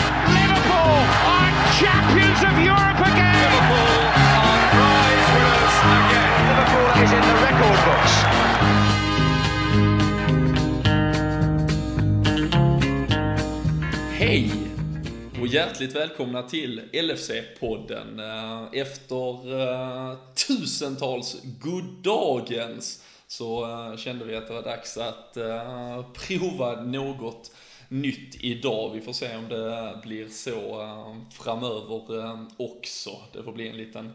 [0.00, 1.00] Liverpool
[1.32, 3.36] are champions of Europe again.
[3.44, 4.00] Liverpool
[4.40, 6.32] are prize winners again.
[6.48, 8.14] Liverpool is in the record books.
[14.12, 14.52] Hej
[15.40, 18.20] och hjärtligt välkomna till LFC-podden.
[18.20, 20.16] Eh, Efter eh,
[20.46, 27.52] tusentals goddagens så eh, kände vi att det var dags att eh, prova något
[27.88, 28.90] nytt idag.
[28.94, 33.10] Vi får se om det blir så eh, framöver också.
[33.32, 34.12] Det får bli en liten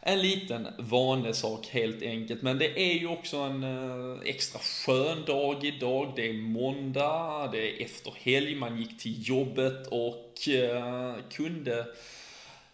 [0.00, 2.42] en liten vanesak helt enkelt.
[2.42, 3.64] Men det är ju också en
[4.24, 6.12] extra skön dag idag.
[6.16, 10.34] Det är måndag, det är efter helg, man gick till jobbet och
[11.30, 11.86] kunde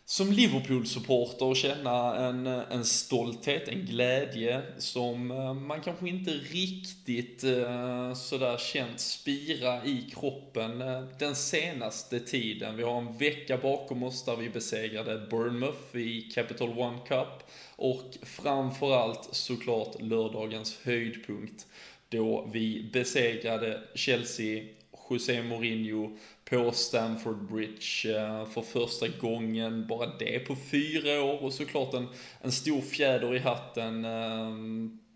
[0.06, 8.14] som Liverpool-supporter känna en, en stolthet, en glädje som eh, man kanske inte riktigt eh,
[8.14, 12.76] sådär känt spira i kroppen eh, den senaste tiden.
[12.76, 18.16] Vi har en vecka bakom oss där vi besegrade Bournemouth i Capital One Cup och
[18.22, 21.66] framförallt såklart lördagens höjdpunkt
[22.08, 24.64] då vi besegrade Chelsea
[25.10, 31.52] José Mourinho på Stamford Bridge eh, för första gången, bara det på fyra år och
[31.52, 32.08] såklart en,
[32.40, 34.50] en stor fjäder i hatten eh,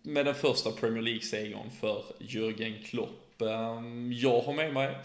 [0.03, 3.43] med den första Premier League-segern för Jürgen Klopp.
[3.43, 4.97] Eh, jag har med mig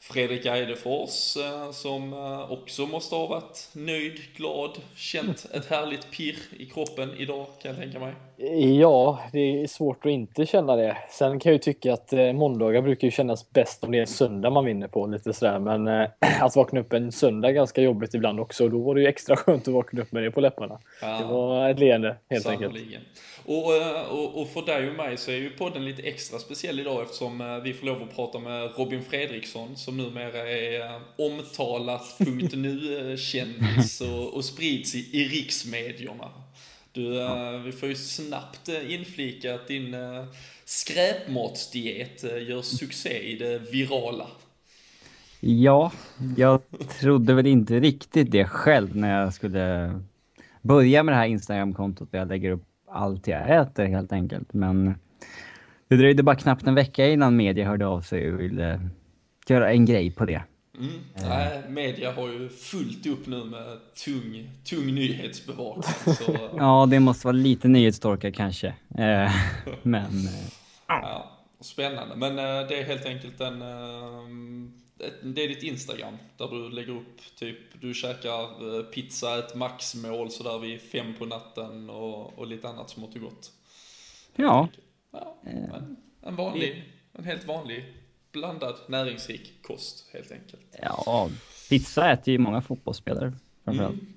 [0.00, 1.36] Fredrik Eidefors
[1.72, 2.12] som
[2.50, 7.80] också måste ha varit nöjd, glad, känt ett härligt pirr i kroppen idag kan jag
[7.80, 8.14] tänka mig.
[8.80, 10.96] Ja, det är svårt att inte känna det.
[11.10, 14.00] Sen kan jag ju tycka att eh, måndagar brukar ju kännas bäst om det är
[14.00, 15.58] en söndag man vinner på lite sådär.
[15.58, 16.08] Men eh,
[16.42, 18.68] att vakna upp en söndag är ganska jobbigt ibland också.
[18.68, 20.78] Då var det ju extra skönt att vakna upp med det på läpparna.
[21.00, 21.18] Ja.
[21.18, 22.72] Det var ett leende helt enkelt.
[22.72, 23.00] Sannoliken.
[23.46, 26.80] Och, eh, och, och för dig och mig så är ju podden lite extra speciell
[26.80, 32.16] idag eftersom eh, vi får lov att prata med Robin Fredriksson som numera är omtalat
[32.52, 36.30] .nu-kändis och, och sprids i, i riksmedierna.
[36.94, 40.24] Du, eh, vi får ju snabbt eh, inflika att din eh,
[40.64, 44.26] skräpmatsdiet gör succé i det virala.
[45.40, 45.92] Ja,
[46.36, 46.60] jag
[47.00, 49.94] trodde väl inte riktigt det själv när jag skulle
[50.62, 54.52] börja med det här Instagram-kontot där jag lägger upp allt jag äter helt enkelt.
[54.52, 54.94] Men
[55.88, 58.80] det dröjde bara knappt en vecka innan media hörde av sig och ville
[59.48, 60.42] göra en grej på det.
[60.78, 61.00] Mm.
[61.14, 66.14] Nej, media har ju fullt upp nu med tung, tung nyhetsbevakning.
[66.16, 68.66] Så, eh, Ja, det måste vara lite nyhetstorka kanske.
[68.98, 69.32] Eh,
[69.82, 70.48] Men eh,
[70.88, 72.16] Ja, spännande.
[72.16, 73.62] Men eh, det är helt enkelt en...
[73.62, 74.28] eh,
[75.22, 78.40] det är ditt Instagram där du lägger upp typ, du käkar
[78.78, 83.20] eh, pizza, ett maxmål sådär vid fem på natten och, och lite annat smått och
[83.20, 83.52] gott.
[84.36, 84.68] ja,
[85.12, 87.84] Ja, en, en vanlig, en helt vanlig
[88.32, 90.62] blandad näringsrik kost helt enkelt.
[90.82, 91.30] ja,
[91.68, 93.32] pizza äter ju många fotbollsspelare
[93.64, 93.94] framförallt.
[93.94, 94.14] Mm.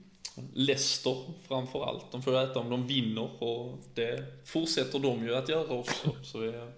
[0.53, 1.15] Leicester
[1.47, 2.11] framför allt.
[2.11, 6.15] De får ju äta om de vinner och det fortsätter de ju att göra också.
[6.23, 6.71] Så det,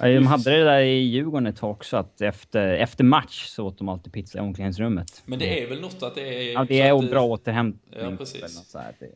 [0.00, 3.66] Ja, de hade det där i Djurgården ett tag också, att efter, efter match så
[3.66, 5.22] åt de alltid pizza i omklädningsrummet.
[5.24, 6.52] men det är väl något att det är...
[6.52, 8.00] Ja, det är att bra återhämtning.
[8.02, 8.72] Ja, precis.
[8.72, 9.10] Det,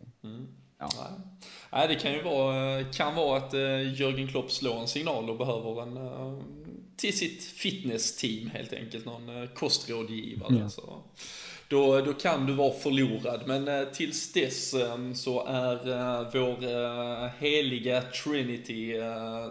[0.78, 0.88] ja.
[0.96, 1.36] Nej.
[1.72, 5.38] Nej, det kan ju vara, kan vara att uh, Jörgen Klopp slår en signal och
[5.38, 6.38] behöver en eh,
[6.96, 10.56] till sitt fitnessteam helt enkelt, någon uh, kostrådgivare.
[10.58, 10.68] Ja.
[10.68, 11.02] Så.
[11.68, 15.76] Då, då kan du vara förlorad, men uh, tills dess eh, så är
[16.32, 18.94] vår heliga Trinity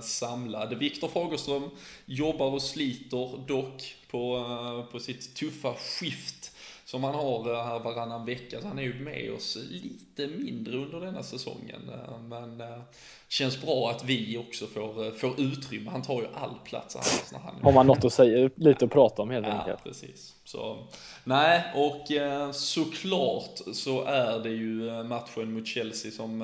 [0.02, 0.78] samlad.
[0.78, 1.70] Viktor Fagerström
[2.06, 6.53] jobbar och sliter dock på, på sitt tuffa skift
[6.94, 8.62] som han har här varannan vecka.
[8.62, 11.90] Så han är ju med oss lite mindre under denna säsongen.
[11.90, 12.82] eh, Men eh,
[13.30, 15.90] känns bra att vi också får, eh, får utrymme.
[15.92, 18.86] Han tar ju all plats annars när han är Har man något att säga, lite
[18.86, 19.84] att prata om helt Ja, enkelt.
[19.84, 20.34] precis.
[20.46, 20.88] Så,
[21.24, 22.12] nej, och
[22.56, 26.42] såklart så är det ju matchen mot Chelsea som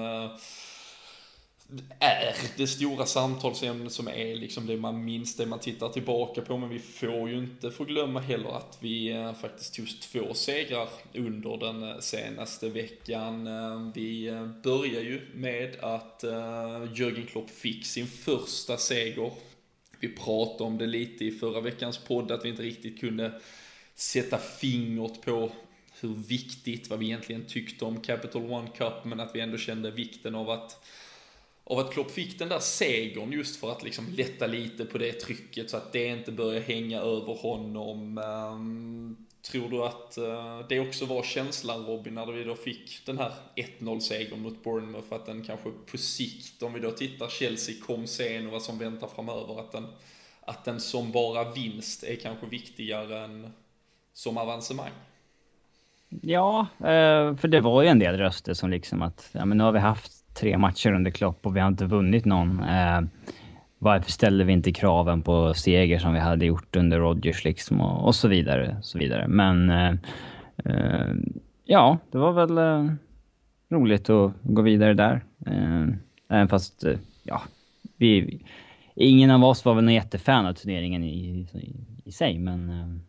[1.99, 6.57] är det stora samtalsämnet som är liksom det man minns, det man tittar tillbaka på.
[6.57, 11.57] Men vi får ju inte förglömma heller att vi eh, faktiskt tog två segrar under
[11.57, 13.47] den eh, senaste veckan.
[13.47, 14.31] Eh, vi
[14.63, 16.23] börjar ju med att
[16.93, 19.31] Jürgen Klopp fick sin första seger.
[19.99, 23.41] Vi pratade om det lite i förra veckans podd, att vi inte riktigt kunde
[23.95, 25.51] sätta fingret på
[26.01, 29.91] hur viktigt, vad vi egentligen tyckte om Capital One Cup, men att vi ändå kände
[29.91, 30.85] vikten av att
[31.69, 35.11] av att Klopp fick den där segern just för att liksom lätta lite på det
[35.11, 38.17] trycket så att det inte börjar hänga över honom.
[38.17, 43.17] Um, Tror du att uh, det också var känslan Robin när vi då fick den
[43.17, 48.07] här 1-0-segern mot Bournemouth, att den kanske på sikt, om vi då tittar Chelsea kom
[48.07, 49.87] sen och vad som väntar framöver, att den,
[50.41, 53.51] att den som bara vinst är kanske viktigare än
[54.13, 54.91] som avancemang?
[56.21, 59.63] Ja, eh, för det var ju en del röster som liksom att, ja men nu
[59.63, 62.63] har vi haft tre matcher under Klopp och vi har inte vunnit någon.
[62.63, 63.01] Eh,
[63.77, 68.07] varför ställde vi inte kraven på seger som vi hade gjort under Rodgers liksom och,
[68.07, 68.77] och så vidare.
[68.81, 69.27] Så vidare.
[69.27, 69.93] Men eh,
[70.65, 71.13] eh,
[71.65, 72.93] ja, det var väl eh,
[73.69, 75.23] roligt att gå vidare där.
[75.45, 75.87] Eh,
[76.29, 77.41] även fast, eh, ja,
[77.97, 78.39] vi,
[78.95, 81.75] ingen av oss var väl någon jättefan av turneringen i, i,
[82.05, 83.01] i sig, men eh,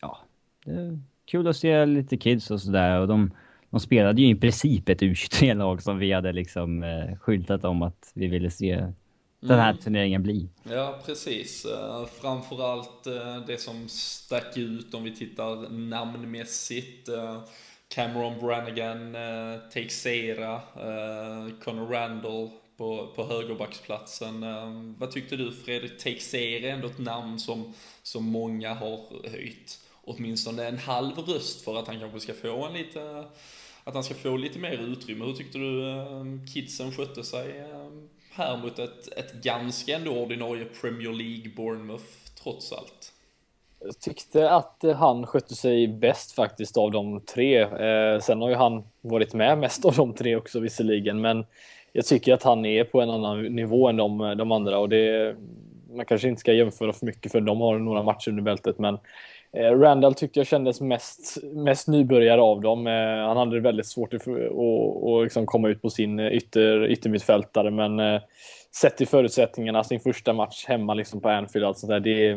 [0.00, 0.18] ja,
[0.64, 3.30] det är kul att se lite kids och sådär och de
[3.74, 8.12] de spelade ju i princip ett U23-lag som vi hade liksom eh, skyltat om att
[8.14, 8.86] vi ville se
[9.40, 9.82] den här mm.
[9.82, 10.48] turneringen bli.
[10.70, 11.66] Ja, precis.
[11.66, 17.08] Uh, framförallt uh, det som stack ut om vi tittar namnmässigt.
[17.94, 19.16] Cameron Brannigan,
[19.72, 20.60] Teixeira,
[21.64, 24.44] Conor Randall på, på högerbacksplatsen.
[24.98, 25.98] vad tyckte du Fredrik?
[25.98, 27.72] Teixeira är ändå ett namn som,
[28.02, 32.72] som många har höjt åtminstone en halv röst för att han kanske ska få en
[32.72, 33.24] lite
[33.84, 35.24] att han ska få lite mer utrymme.
[35.24, 40.64] Hur tyckte du ehm, kidsen skötte sig ehm, här mot ett, ett ganska ändå ordinarie
[40.80, 42.04] Premier League Bournemouth
[42.42, 43.12] trots allt.
[43.80, 47.60] Jag tyckte att eh, han skötte sig bäst faktiskt av de tre.
[47.60, 51.44] Eh, sen har ju han varit med mest av de tre också visserligen, men
[51.92, 55.36] jag tycker att han är på en annan nivå än de, de andra och det
[55.94, 58.98] man kanske inte ska jämföra för mycket för de har några matcher under bältet, men
[59.56, 62.86] Eh, Randall tyckte jag kändes mest, mest nybörjare av dem.
[62.86, 67.70] Eh, han hade det väldigt svårt att, att, liksom komma ut på sin ytter, yttermittfältare,
[67.70, 68.20] men eh,
[68.74, 72.34] sett till förutsättningarna, sin första match hemma liksom på Anfield, alltså där, det,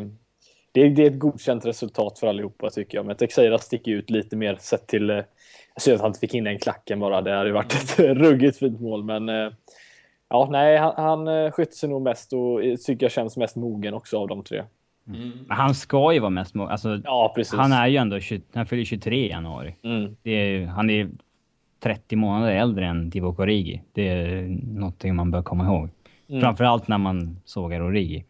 [0.72, 3.06] det, det är ett godkänt resultat för allihopa tycker jag.
[3.06, 5.22] Men Texeira sticker ut lite mer sett till eh,
[5.74, 7.20] jag ser att han inte fick in den klacken bara.
[7.22, 9.52] Det hade varit ett ruggigt fint mål, men eh,
[10.28, 14.18] ja, nej, han, han skötte sig nog mest och tycker jag känns mest mogen också
[14.18, 14.64] av de tre.
[15.08, 15.32] Mm.
[15.48, 17.54] Han ska ju vara mest alltså, ja, precis.
[17.54, 19.74] Han är ju ändå 20, han fyller 23 i januari.
[19.82, 20.16] Mm.
[20.24, 21.08] Är, han är
[21.80, 23.82] 30 månader äldre än Divock Origi.
[23.92, 24.42] Det är
[24.78, 25.88] någonting man bör komma ihåg.
[26.28, 26.40] Mm.
[26.40, 28.24] Framförallt när man sågar Origi.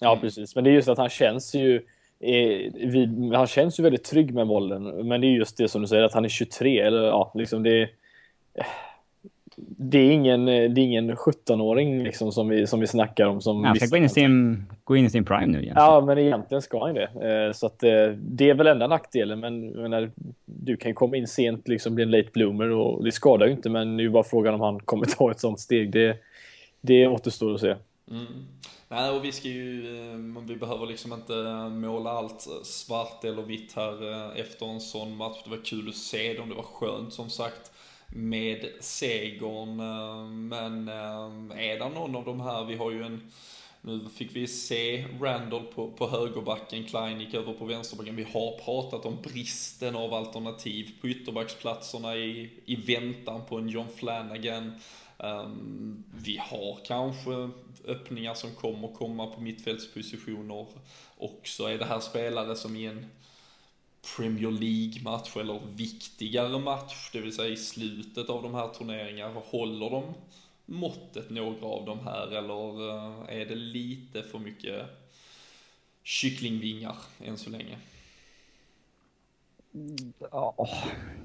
[0.00, 0.54] Ja, precis.
[0.54, 1.82] Men det är just att han känns ju...
[2.20, 5.08] Eh, vid, han känns ju väldigt trygg med bollen.
[5.08, 6.80] Men det är just det som du säger, att han är 23.
[6.80, 7.88] Eller ja, liksom det
[9.58, 13.40] det är ingen, det är ingen 17-åring liksom som, vi, som vi snackar om.
[13.40, 15.74] Som han ska gå in, i sin, gå in i sin prime nu igen.
[15.76, 17.46] Ja, men egentligen ska han det.
[17.46, 19.40] Eh, så att, eh, det är väl enda nackdelen.
[19.40, 20.10] Men menar,
[20.44, 23.70] du kan komma in sent, liksom bli en late bloomer och det skadar ju inte.
[23.70, 25.90] Men det är ju bara frågan om han kommer ta ett sånt steg.
[25.90, 26.16] Det,
[26.80, 27.74] det återstår att se.
[28.10, 28.26] Mm.
[28.88, 31.34] Nej, och vi ska ju, eh, vi behöver liksom inte
[31.70, 33.96] måla allt svart eller vitt här
[34.40, 35.36] efter en sån match.
[35.44, 37.72] Det var kul att se dem, det var skönt som sagt
[38.08, 39.80] med segern.
[39.80, 43.30] Eh, men eh, är det någon av de här, vi har ju en
[43.86, 48.16] nu fick vi se Randall på, på högerbacken, Klein gick över på vänsterbacken.
[48.16, 53.88] Vi har pratat om bristen av alternativ på ytterbacksplatserna i, i väntan på en John
[53.96, 54.72] Flanagan.
[55.18, 57.50] Um, vi har kanske
[57.84, 60.66] öppningar som kommer komma på mittfältspositioner
[61.18, 61.64] också.
[61.64, 63.06] Är det här spelare som i en
[64.16, 69.90] Premier League-match eller viktigare match, det vill säga i slutet av de här turneringarna, håller
[69.90, 70.04] de
[70.66, 74.82] måttet några av de här eller eh, är det lite för mycket
[76.02, 77.76] kycklingvingar än så länge?
[80.30, 80.68] Ja,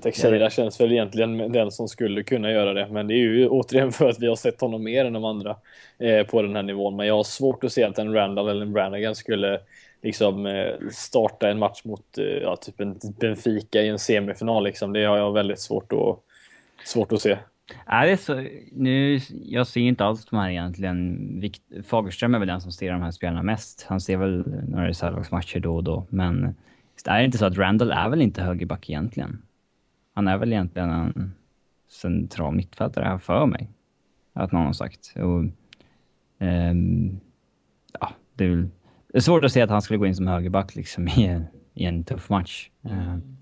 [0.01, 3.91] Texeira känns väl egentligen den som skulle kunna göra det, men det är ju återigen
[3.91, 5.55] för att vi har sett honom mer än de andra
[6.00, 6.95] eh, på den här nivån.
[6.95, 9.61] Men jag har svårt att se att en Randall eller en Brannigan skulle
[10.01, 14.63] liksom eh, starta en match mot eh, ja, typ en Benfica i en semifinal.
[14.63, 14.93] Liksom.
[14.93, 16.20] Det har jag väldigt svårt att,
[16.88, 17.38] svårt att se.
[17.86, 21.51] Är det så, nu, jag ser inte alls de här egentligen.
[21.84, 23.86] Fagerström är väl den som ser de här spelarna mest.
[23.89, 26.05] Han ser väl några reservlagsmatcher då och då.
[26.10, 26.55] Men
[27.05, 29.41] är det inte så att Randall är väl inte högerback egentligen?
[30.13, 31.34] Han är väl egentligen en
[31.89, 33.70] central mittfältare här för mig.
[34.34, 35.13] Att någon har sagt.
[35.15, 35.43] Och,
[36.39, 37.20] um,
[38.00, 38.67] ja, det är väl
[39.12, 41.46] det är svårt att se att han skulle gå in som högerback liksom i, en,
[41.74, 42.70] i en tuff match.
[42.86, 43.38] Mm.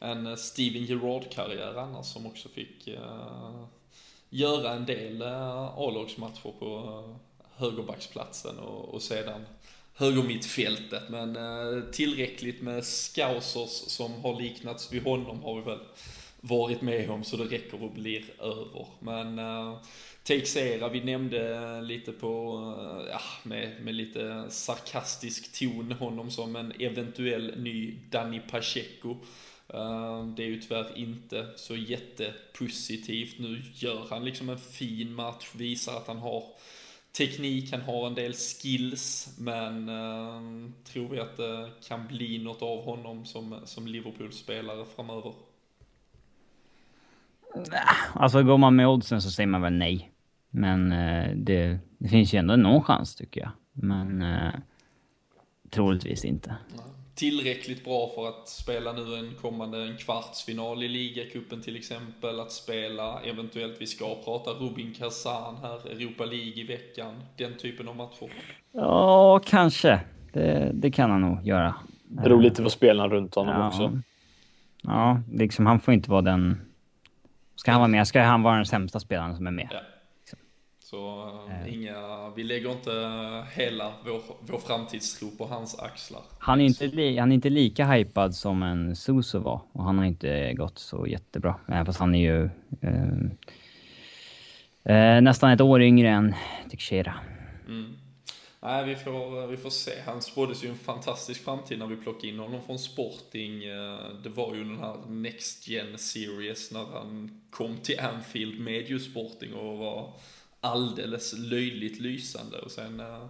[0.00, 3.64] En eh, Steven Gerrard-karriär annars som också fick uh,
[4.30, 7.16] göra en del uh, A-lagsmatcher på uh,
[7.56, 9.46] högerbacksplatsen och, och sedan
[9.94, 11.02] högermittfältet.
[11.08, 15.80] Men uh, tillräckligt med scousers som har liknats vid honom har vi väl
[16.40, 18.86] varit med om så det räcker och blir över.
[19.00, 19.76] Men uh,
[20.28, 26.72] Teixeira, vi nämnde lite på, eh, ja, med, med lite sarkastisk ton honom som en
[26.78, 29.10] eventuell ny Danny Pacheco.
[29.68, 33.38] Eh, det är ju tyvärr inte så jättepositivt.
[33.38, 36.44] Nu gör han liksom en fin match, visar att han har
[37.18, 42.62] teknik, han har en del skills, men eh, tror vi att det kan bli något
[42.62, 45.32] av honom som, som Liverpool-spelare framöver?
[48.12, 50.12] Alltså går man med oddsen så säger man väl nej.
[50.50, 53.50] Men eh, det, det, finns ju ändå någon chans tycker jag.
[53.72, 54.52] Men eh,
[55.70, 56.54] troligtvis inte.
[57.14, 62.40] Tillräckligt bra för att spela nu en kommande en kvartsfinal i ligacupen till exempel.
[62.40, 67.14] Att spela, eventuellt vi ska prata Rubin Kazan här, Europa League i veckan.
[67.36, 68.32] Den typen av matcher.
[68.72, 70.00] Ja, kanske.
[70.32, 71.74] Det, det kan han nog göra.
[72.08, 73.68] Det beror lite på spelarna runt honom ja.
[73.68, 74.00] också.
[74.82, 76.68] Ja, liksom han får inte vara den
[77.58, 79.68] Ska han vara med, ska han vara den sämsta spelaren som är med.
[79.70, 79.80] Ja.
[80.90, 81.74] Så äh.
[81.74, 82.90] inga, vi lägger inte
[83.54, 86.22] hela vår, vår framtidstro på hans axlar.
[86.38, 89.98] Han är inte, li, han är inte lika hypad som en Suso var och han
[89.98, 91.54] har inte gått så jättebra.
[91.68, 93.18] Även fast han är ju eh,
[94.94, 96.34] eh, nästan ett år yngre än
[96.70, 97.14] Teixeira.
[97.66, 97.96] Mm.
[98.62, 99.92] Nej, vi får, vi får se.
[100.06, 103.64] Han spåddes ju en fantastisk framtid när vi plockade in honom från Sporting.
[103.64, 108.90] Eh, det var ju den här Next Gen Series när han kom till Anfield med
[108.90, 110.12] just Sporting och var
[110.60, 112.58] alldeles löjligt lysande.
[112.58, 113.26] Och sen, eh,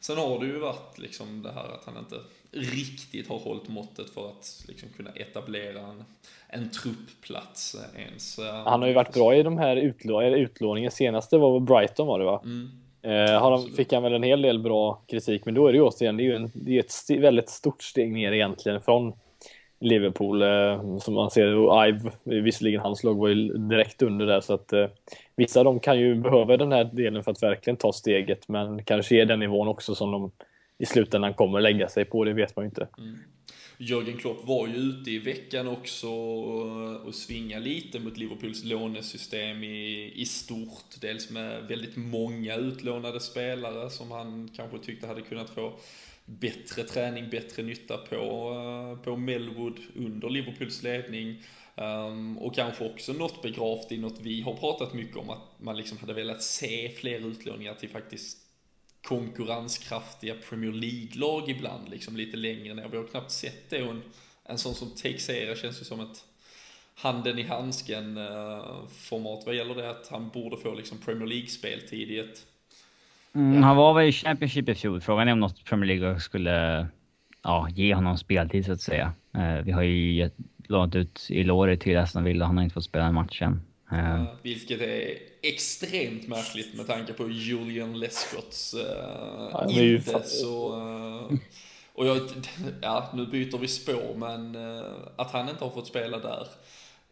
[0.00, 2.16] sen har det ju varit liksom det här att han inte
[2.52, 6.04] riktigt har hållit måttet för att liksom kunna etablera en,
[6.48, 8.38] en truppplats ens.
[8.64, 10.90] Han har ju varit bra i de här utlå utlåningen.
[10.90, 12.42] Senaste var Brighton var det va?
[12.44, 12.70] Mm.
[13.02, 15.78] Eh, har de, fick han väl en hel del bra kritik, men då är det
[15.78, 18.80] ju återigen, det är ju en, det är ett st väldigt stort steg ner egentligen
[18.80, 19.12] från
[19.80, 21.54] Liverpool eh, som man ser.
[21.54, 24.86] Och Ive, visserligen hans lag var ju direkt under där så att eh,
[25.36, 28.84] vissa av dem kan ju behöva den här delen för att verkligen ta steget, men
[28.84, 30.30] kanske är den nivån också som de
[30.78, 32.88] i slutändan kommer lägga sig på, det vet man ju inte.
[32.98, 33.18] Mm.
[33.82, 36.08] Jörgen Klopp var ju ute i veckan också
[37.06, 41.00] och svinga lite mot Liverpools lånesystem i, i stort.
[41.00, 45.72] Dels med väldigt många utlånade spelare som han kanske tyckte hade kunnat få
[46.38, 48.16] bättre träning, bättre nytta på,
[48.96, 51.42] eh, på Melwood under Liverpools ledning.
[51.74, 55.76] Um, och kanske också något begravt i något vi har pratat mycket om, att man
[55.76, 58.38] liksom hade velat se fler utlåningar till faktiskt
[59.02, 62.88] konkurrenskraftiga Premier League-lag ibland, liksom lite längre ner.
[62.88, 64.02] Vi har knappt sett det och en,
[64.44, 66.24] en sån som Teixeira känns ju som ett
[66.94, 72.10] handen i handsken uh, format vad gäller det att han borde få liksom Premier League-speltid
[72.10, 72.46] i ett...
[73.34, 73.62] Mm.
[73.62, 75.00] Han var väl i Championship i fjol.
[75.00, 76.86] Frågan är om något Premier League skulle
[77.42, 79.12] ja, ge honom speltid så att säga.
[79.36, 80.30] Uh, vi har ju
[80.68, 83.62] lånat ut Ilori till Aston Villa, han har inte fått spela en match än.
[83.92, 88.80] Uh, vilket är extremt märkligt med tanke på Julian Lescotts uh,
[89.52, 90.76] ja, inte så...
[90.76, 91.38] Uh,
[91.92, 92.20] och jag,
[92.82, 94.84] ja, nu byter vi spår, men uh,
[95.16, 96.46] att han inte har fått spela där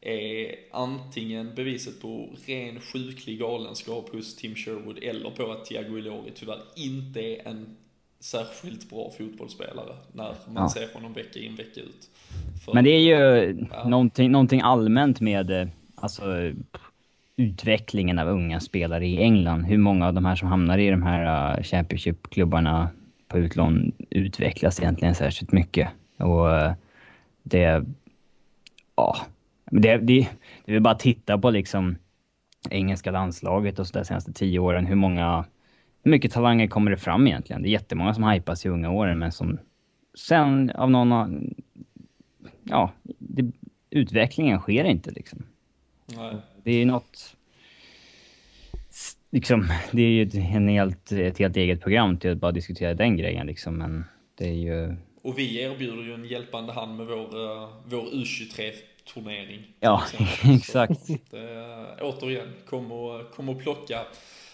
[0.01, 6.33] är antingen beviset på ren sjuklig galenskap hos Tim Sherwood eller på att Thiago Ilori
[6.35, 7.77] tyvärr inte är en
[8.21, 10.69] särskilt bra fotbollsspelare när man ja.
[10.69, 12.11] ser honom vecka in vecka ut.
[12.65, 13.89] För, men det är ju ja.
[13.89, 16.53] någonting, någonting allmänt med alltså
[17.37, 19.65] utvecklingen av unga spelare i England.
[19.65, 22.89] Hur många av de här som hamnar i de här uh, Championship-klubbarna
[23.29, 25.89] på utlån utvecklas egentligen särskilt mycket.
[26.17, 26.73] Och uh,
[27.43, 27.85] det...
[28.97, 29.17] Ja.
[29.71, 30.29] Det, det,
[30.65, 31.97] det är bara att titta på liksom
[32.71, 34.87] engelska landslaget och så de senaste tio åren.
[34.87, 35.45] Hur många...
[36.03, 37.63] Hur mycket talanger kommer det fram egentligen?
[37.63, 39.59] Det är jättemånga som hypas i unga åren, men som
[40.19, 41.13] sen av någon...
[41.13, 41.55] Annan,
[42.63, 43.53] ja, det,
[43.91, 45.47] utvecklingen sker inte liksom.
[46.17, 46.37] Nej.
[46.65, 47.37] Det är ju något...
[49.31, 53.17] Liksom, det är ju en helt, ett helt eget program till att bara diskutera den
[53.17, 54.97] grejen liksom, men det är ju...
[55.23, 58.73] Och vi erbjuder ju en hjälpande hand med vår, eh, vår U23
[59.15, 59.63] turnering.
[59.81, 60.05] Ja,
[60.45, 61.07] exakt.
[61.07, 64.07] Så, äh, återigen, kom och, kom och plocka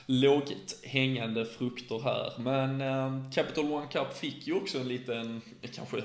[0.06, 2.32] lågt hängande frukter här.
[2.38, 6.02] Men äh, Capital One Cup fick ju också en liten, eh, kanske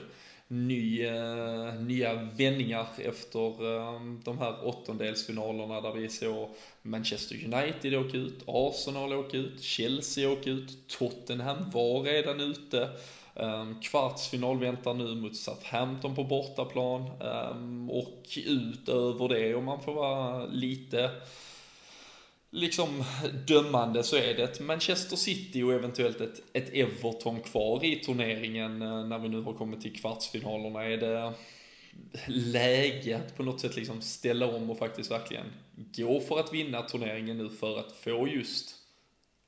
[0.48, 6.50] ny, äh, nya vändningar efter äh, de här åttondelsfinalerna där vi såg
[6.82, 12.90] Manchester United åka ut, Arsenal åka ut, Chelsea åka ut, Tottenham var redan ute.
[13.40, 17.10] Ehm, Kvartsfinal väntar nu mot Southampton på bortaplan.
[17.22, 21.12] Ehm, och utöver det, om man får vara lite
[22.52, 23.04] liksom
[23.48, 28.82] dömande så är det ett Manchester City och eventuellt ett, ett Everton kvar i turneringen
[28.82, 30.84] eh, när vi nu har kommit till kvartsfinalerna.
[30.84, 31.34] Är det
[32.28, 36.82] läge att på något sätt liksom ställa om och faktiskt verkligen gå för att vinna
[36.82, 38.76] turneringen nu för att få just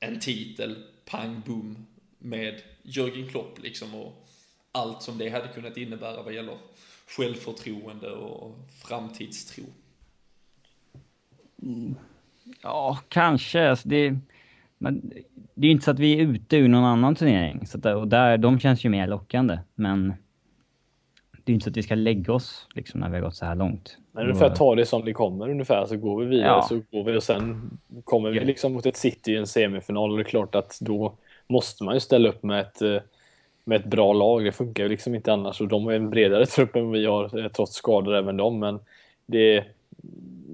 [0.00, 1.86] en titel, pang boom,
[2.22, 4.28] med Jörgen Klopp liksom och
[4.72, 6.54] allt som det hade kunnat innebära vad gäller
[7.16, 9.64] självförtroende och framtidstro.
[12.62, 13.70] Ja, kanske.
[13.70, 14.18] Alltså det,
[14.78, 15.12] men
[15.54, 17.66] det är inte så att vi är ute ur någon annan turnering.
[17.66, 19.58] Så att, och där, de känns ju mer lockande.
[19.74, 20.14] Men
[21.44, 23.44] det är inte så att vi ska lägga oss liksom, när vi har gått så
[23.46, 23.98] här långt.
[24.12, 26.62] Men ungefär ta det som det kommer ungefär, så går vi vidare Ja.
[26.62, 27.70] så går vi och sen
[28.04, 31.14] kommer vi liksom mot ett City i en semifinal och det är klart att då
[31.52, 33.00] måste man ju ställa upp med ett, eh,
[33.64, 34.44] med ett bra lag.
[34.44, 37.06] Det funkar ju liksom inte annars och de har ju en bredare trupp än vi
[37.06, 38.58] har eh, trots skador även de.
[38.58, 38.80] Men
[39.26, 39.68] det är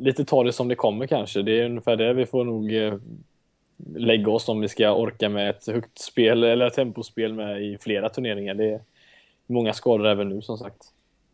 [0.00, 1.42] lite ta det som det kommer kanske.
[1.42, 2.94] Det är ungefär det vi får nog eh,
[3.94, 8.08] lägga oss om vi ska orka med ett högt spel eller tempospel med i flera
[8.08, 8.54] turneringar.
[8.54, 8.80] Det är
[9.46, 10.82] många skador även nu som sagt.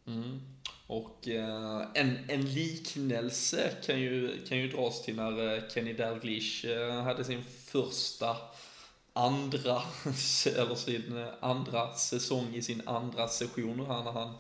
[0.06, 0.40] Mm.
[0.86, 6.66] Och eh, en, en liknelse kan ju, kan ju dras till när Kenny Dalglish
[7.04, 8.36] hade sin första
[9.16, 9.82] andra,
[10.58, 14.34] eller sin eh, andra säsong i sin andra session här när han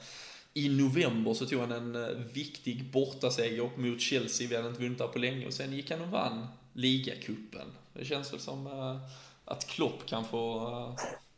[0.54, 4.98] i november så tog han en eh, viktig bortaseger mot Chelsea, vi hade inte vunnit
[4.98, 7.66] där på länge och sen gick han och vann ligacupen.
[7.92, 8.96] Det känns väl som eh,
[9.44, 10.96] att Klopp kan få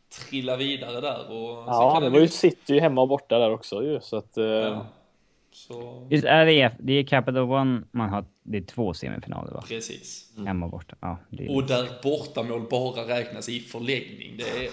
[0.09, 3.83] trilla vidare där och Ja, det han var ju City hemma och borta där också
[3.83, 4.85] ju så att Ja.
[5.57, 9.63] Så, Visst är det, det är Capital One man har, det är två semifinaler va?
[9.67, 10.33] precis.
[10.45, 10.95] Hemma och borta.
[10.99, 14.37] Ja, det är, Och där bortamål bara räknas i förläggning.
[14.37, 14.71] Det är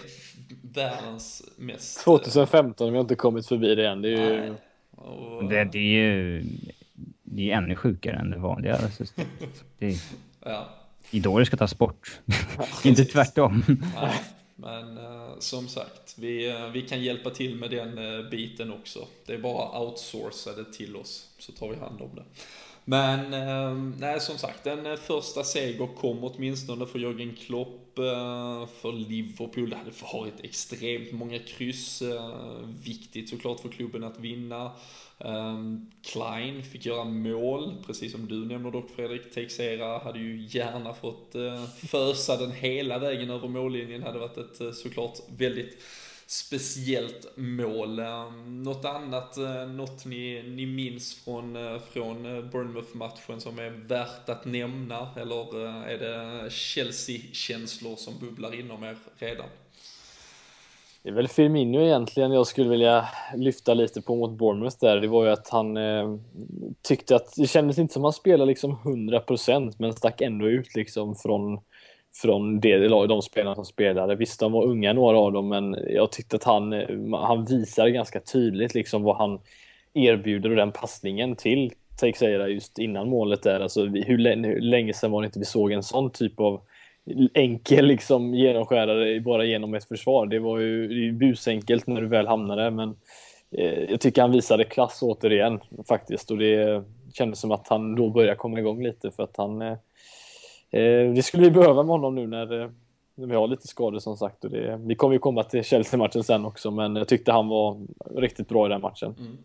[0.62, 2.05] världens mest...
[2.05, 4.03] 2015 vi har inte kommit förbi det än.
[4.03, 4.55] Det är ju...
[4.91, 6.45] Och, det, det är ju
[7.23, 9.64] det är ju ännu sjukare än det vanliga systemet.
[9.79, 9.99] Det är,
[10.45, 10.69] ja,
[11.38, 12.21] det ska tas bort.
[12.85, 13.64] Inte tvärtom.
[13.95, 14.12] nej.
[14.56, 19.06] Men eh, som sagt, vi, eh, vi kan hjälpa till med den eh, biten också.
[19.26, 22.25] Det är bara outsourca det till oss, så tar vi hand om det.
[22.87, 27.80] Men ehm, nej, som sagt, en första seger kom åtminstone för Jörgen Klopp.
[27.94, 32.02] För Liverpool, det hade varit extremt många kryss.
[32.84, 34.70] Viktigt såklart för klubben att vinna.
[35.18, 39.35] Um, Klein fick göra mål, precis som du nämner dock Fredrik.
[39.35, 44.02] Teixeira hade ju gärna fått uh, fösa den hela vägen över mållinjen.
[44.02, 45.83] hade varit ett uh, såklart väldigt
[46.26, 48.00] speciellt mål.
[48.00, 54.29] Um, något annat, uh, något ni, ni minns från, uh, från Bournemouth-matchen som är värt
[54.29, 55.09] att nämna?
[55.16, 59.48] Eller uh, är det Chelsea-känslor som bubblar inom er redan?
[61.05, 65.01] Det är väl Firmino egentligen jag skulle vilja lyfta lite på mot Bournemouth där.
[65.01, 66.17] Det var ju att han eh,
[66.83, 70.75] tyckte att det kändes inte som att han spelade liksom 100% men stack ändå ut
[70.75, 71.61] liksom från,
[72.23, 74.14] från det, de spelarna som spelade.
[74.14, 77.90] Visst, de var unga några av dem, men jag tyckte att han, eh, han visade
[77.90, 79.40] ganska tydligt liksom vad han
[79.95, 83.61] erbjuder och den passningen till Teixeira just innan målet där.
[83.61, 86.61] Alltså, hur, hur länge sedan var det inte vi såg en sån typ av
[87.35, 90.27] enkel liksom genomskärare bara genom ett försvar.
[90.27, 92.97] Det var ju, busenkelt när du väl hamnade men
[93.51, 98.11] eh, jag tycker han visade klass återigen faktiskt och det kändes som att han då
[98.11, 99.73] började komma igång lite för att han eh,
[100.71, 102.71] eh det skulle vi behöva med honom nu när, eh,
[103.14, 106.25] när vi har lite skador som sagt och det, vi kommer ju komma till Chelsea-matchen
[106.25, 107.81] sen också men jag tyckte han var
[108.14, 109.14] riktigt bra i den matchen.
[109.19, 109.38] Mm.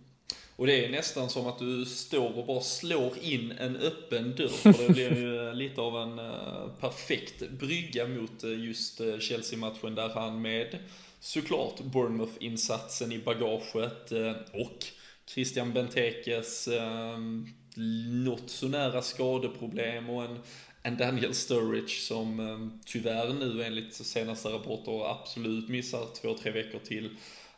[0.59, 4.47] Och det är nästan som att du står och bara slår in en öppen dörr.
[4.47, 9.95] För det blir ju lite av en eh, perfekt brygga mot eh, just eh, Chelsea-matchen
[9.95, 10.77] där han med
[11.19, 14.11] såklart Bournemouth-insatsen i bagaget
[14.53, 14.85] och
[15.25, 16.69] Christian Bentekes
[18.25, 20.39] något så nära skadeproblem och en,
[20.83, 27.09] en Daniel Sturridge som tyvärr nu enligt senaste rapporter absolut missar två, tre veckor till.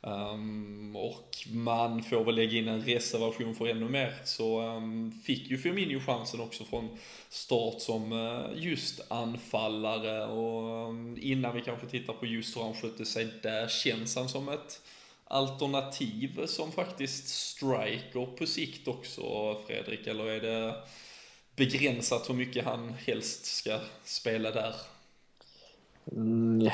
[0.03, 4.13] Um, och man får väl lägga in en reservation för ännu mer.
[4.23, 6.97] Så um, fick ju Firmino chansen också från
[7.29, 10.25] start som uh, just anfallare.
[10.25, 14.29] Och um, innan vi kanske tittar på just hur han skötte sig där, känns han
[14.29, 14.81] som ett
[15.23, 20.07] alternativ som faktiskt striker på sikt också, Fredrik?
[20.07, 20.75] Eller är det
[21.55, 24.75] begränsat hur mycket han helst ska spela där?
[26.11, 26.69] Mm.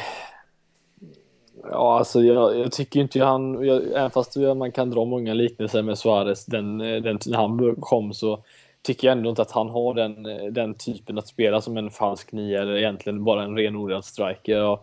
[1.63, 5.81] Ja, alltså jag, jag tycker inte han, jag, även fast man kan dra många liknelser
[5.81, 8.43] med Suarez, den, eh, den, när han kom så
[8.81, 11.91] tycker jag ändå inte att han har den, eh, den typen att spela som en
[11.91, 14.57] falsk nia eller egentligen bara en renodlad striker.
[14.57, 14.79] Jag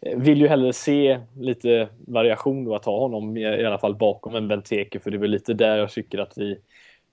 [0.00, 3.94] eh, vill ju hellre se lite variation då att ha honom i, i alla fall
[3.94, 6.58] bakom en Benteke för det är väl lite där jag tycker att vi,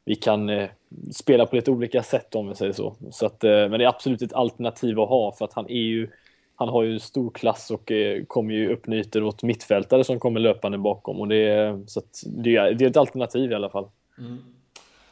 [0.06, 0.70] vi kan eh,
[1.12, 2.96] spela på lite olika sätt om vi säger så.
[3.12, 5.84] så att, eh, men det är absolut ett alternativ att ha för att han är
[5.84, 6.10] ju
[6.56, 10.40] han har ju stor klass och eh, kommer ju upp ytor åt mittfältare som kommer
[10.40, 11.22] löpande bakom.
[11.22, 13.90] Och det, är- så att det, är, det är ett alternativ i alla fall.
[14.18, 14.38] Mm.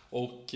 [0.10, 0.56] Och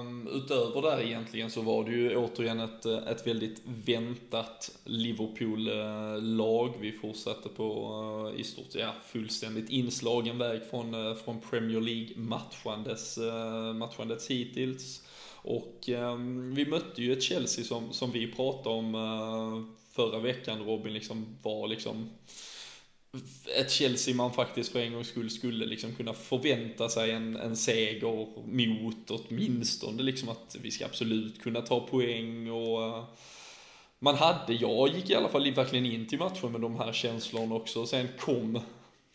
[0.00, 6.70] um, utöver där egentligen så var det ju återigen ett, ett väldigt väntat Liverpool-lag.
[6.80, 7.88] Vi fortsatte på
[8.34, 15.02] uh, i stort ja, fullständigt inslagen väg från, uh, från Premier League-matchandes uh, matchandets hittills.
[15.42, 18.94] Och um, vi mötte ju ett Chelsea som, som vi pratade om
[19.94, 22.10] förra veckan, Robin, liksom var liksom
[23.56, 27.56] ett Chelsea man faktiskt för en gångs skull skulle liksom kunna förvänta sig en, en
[27.56, 33.04] seger mot åtminstone liksom att vi ska absolut kunna ta poäng och eh,
[33.98, 37.54] man hade, jag gick i alla fall verkligen in till matchen med de här känslorna
[37.54, 37.86] också.
[37.86, 38.60] Sen kom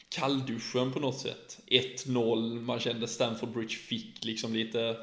[0.10, 1.60] kallduschen på något sätt.
[1.68, 4.98] 1-0, man kände Stamford Bridge fick liksom lite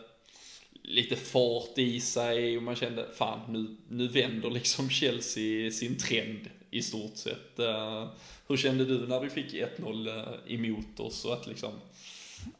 [0.86, 6.40] lite fart i sig och man kände fan nu, nu vänder liksom Chelsea sin trend
[6.70, 7.58] i stort sett.
[7.58, 8.08] Uh,
[8.48, 11.70] hur kände du när du fick 1-0 uh, emot oss och att liksom,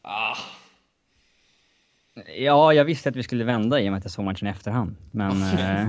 [0.01, 0.37] ah.
[2.37, 4.51] Ja, jag visste att vi skulle vända i och med att jag såg matchen i
[4.51, 4.95] efterhand.
[5.11, 5.31] Men...
[5.43, 5.87] Eh,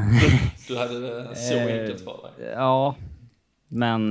[0.68, 2.53] du hade det så enkelt för dig?
[2.53, 2.96] Ja,
[3.68, 4.11] men...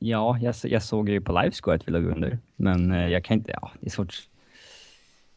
[0.00, 2.38] Ja, jag, jag såg ju på livescore att vi låg under.
[2.56, 4.14] Men jag kan inte, ja, det är svårt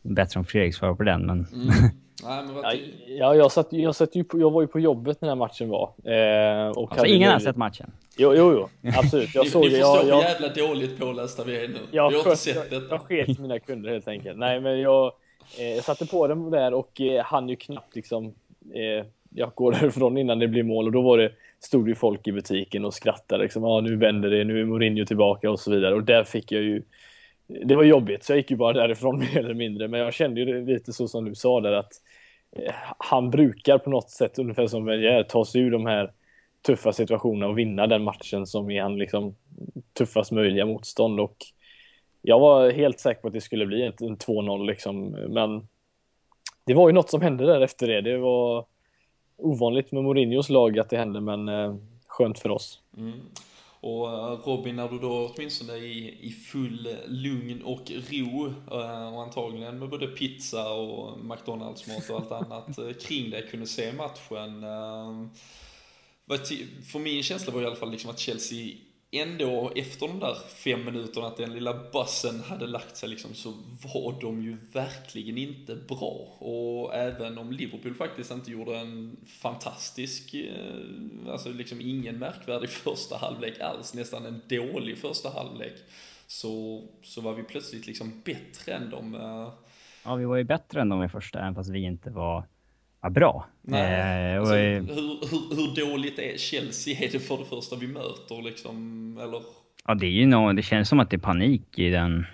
[0.02, 1.46] bättre om Fredrik svarar på den, men...
[1.54, 1.68] Mm.
[2.24, 2.76] Nej, men vad
[3.08, 5.70] ja, jag, satt, jag, satt ju på, jag var ju på jobbet när den matchen
[5.70, 5.94] var.
[6.04, 7.92] Eh, och alltså, ingen har sett matchen?
[8.18, 9.36] Jo, jo, jo absolut.
[9.36, 11.80] Jag såg, ni, ni förstår jag, hur jävla dåligt pålästa vi är nu.
[11.92, 12.76] Jag, vi har inte sett detta.
[12.76, 14.38] Jag, jag sket mina kunder helt enkelt.
[14.38, 15.14] Nej, men jag,
[15.60, 18.26] eh, jag satte på den där och eh, hann ju knappt liksom...
[18.74, 22.28] Eh, jag går därifrån innan det blir mål och då var det, stod ju folk
[22.28, 23.64] i butiken och skrattade liksom.
[23.64, 25.96] Ah, nu vänder det, nu är Mourinho tillbaka och så vidare.
[25.96, 26.84] Och där fick jag ju
[27.66, 29.88] det var jobbigt, så jag gick ju bara därifrån mer eller mindre.
[29.88, 31.92] Men jag kände ju lite så som du sa där att
[32.52, 36.12] eh, han brukar på något sätt, ungefär som Wenger, ta sig ur de här
[36.66, 39.36] tuffa situationerna och vinna den matchen som är han liksom
[39.94, 41.20] tuffast möjliga motstånd.
[41.20, 41.38] Och
[42.22, 45.68] jag var helt säker på att det skulle bli en 2-0 liksom, men
[46.66, 48.02] det var ju något som hände där efter det.
[48.02, 48.66] Det var
[49.38, 51.76] ovanligt med Mourinhos lag att det hände, men eh,
[52.08, 52.80] skönt för oss.
[52.98, 53.20] Mm.
[53.82, 59.24] Och eh, Robin, när du då åtminstone i, i full lugn och ro eh, och
[59.24, 64.62] antagligen med både pizza och McDonalds-mat och allt annat eh, kring dig kunde se matchen.
[66.92, 68.76] För min känsla var i alla fall liksom att Chelsea
[69.12, 73.54] ändå efter de där fem minuterna, att den lilla bussen hade lagt sig liksom, så
[73.94, 76.38] var de ju verkligen inte bra.
[76.40, 83.18] Och även om Liverpool faktiskt inte gjorde en fantastisk, eh, alltså liksom ingen märkvärdig första
[83.18, 85.76] halvlek alls, nästan en dålig första halvlek,
[86.28, 89.16] så, så var vi plötsligt liksom bättre än dem.
[89.16, 89.54] Eh,
[90.04, 92.44] ja, vi var ju bättre än dem i första, även fast vi inte var
[93.02, 93.48] ja, bra.
[93.62, 94.34] Nej.
[94.34, 98.42] Eh, alltså, hur, hur, hur, dåligt är Chelsea är det för det första vi möter
[98.42, 99.42] liksom, eller?
[99.88, 102.26] Ja, det är ju nog, det känns som att det är panik i den,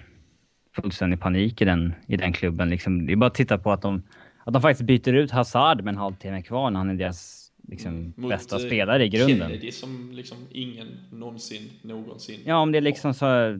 [0.75, 3.05] fullständig panik i den, i den klubben liksom.
[3.05, 4.03] Det är bara att titta på att de,
[4.45, 8.13] att de faktiskt byter ut Hazard med en halvtimme kvar när han är deras liksom,
[8.17, 9.49] mm, bästa eh, spelare i grunden.
[9.49, 12.39] Kennedy som liksom ingen någonsin, någonsin.
[12.45, 13.59] Ja, om det är liksom så...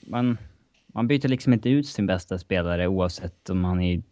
[0.00, 0.38] Man,
[0.86, 4.02] man byter liksom inte ut sin bästa spelare oavsett om han är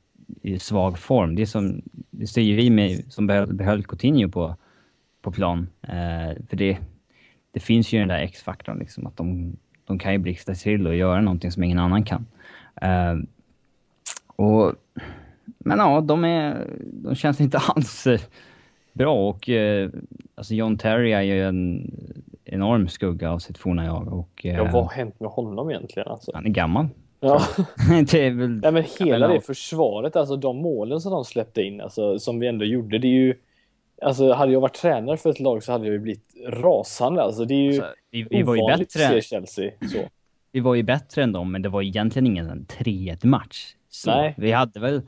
[0.48, 1.34] i svag form.
[1.34, 4.56] Det, som, det ser ju vi med, som behöll, behöll Coutinho på,
[5.22, 5.68] på plan.
[5.82, 6.78] Eh, för det,
[7.50, 10.96] det finns ju den där X-faktorn, liksom, att de, de kan ju blixtra till och
[10.96, 12.26] göra någonting som ingen annan kan.
[12.82, 13.16] Eh,
[14.26, 14.72] och,
[15.58, 18.06] men ja, de, är, de känns inte alls
[18.92, 19.90] bra och eh,
[20.34, 21.90] alltså John Terry är ju en
[22.44, 24.12] enorm skugga av sitt forna jag.
[24.12, 26.08] Och, eh, ja, vad har hänt med honom egentligen?
[26.08, 26.30] Alltså?
[26.34, 26.88] Han är gammal.
[27.20, 27.46] Ja.
[28.10, 28.60] det är väl...
[28.62, 32.46] ja, men hela det försvaret, alltså de målen som de släppte in, alltså, som vi
[32.46, 33.34] ändå gjorde, det är ju...
[34.02, 37.22] Alltså hade jag varit tränare för ett lag så hade jag ju blivit rasande.
[37.22, 38.82] Alltså det är ju alltså, vi, vi var ju bättre.
[38.82, 40.08] att se Chelsea så.
[40.52, 43.74] Vi var ju bättre än dem, men det var egentligen ingen 3-1 match.
[43.88, 44.34] Så Nej.
[44.36, 45.02] Vi hade väl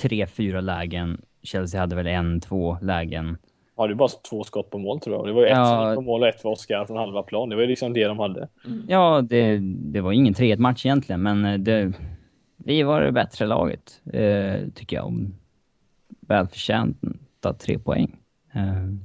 [0.00, 1.20] tre, fyra lägen.
[1.42, 3.38] Chelsea hade väl en, två lägen.
[3.76, 5.26] Ja, det var bara två skott på mål tror jag.
[5.26, 5.92] Det var ju ett ja.
[5.94, 7.48] på mål och ett för Oskar från halva plan.
[7.48, 8.48] Det var ju liksom det de hade.
[8.64, 8.84] Mm.
[8.88, 11.92] Ja, det, det var ingen 3 match egentligen, men eh, det,
[12.56, 15.30] vi var det bättre laget, eh, tycker jag.
[16.20, 17.00] Välförtjänt
[17.40, 18.16] att tre poäng.
[18.52, 19.00] Eh, mm.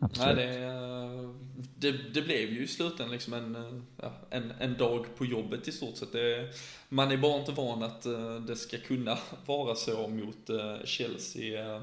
[0.00, 0.36] Absolut.
[0.36, 5.24] Nej, det, det, det, blev ju i slutändan liksom en, ja, en, en dag på
[5.24, 6.12] jobbet i stort sett.
[6.12, 6.48] Det,
[6.88, 8.06] man är bara inte van att
[8.46, 10.50] det ska kunna vara så mot
[10.84, 11.82] Chelsea.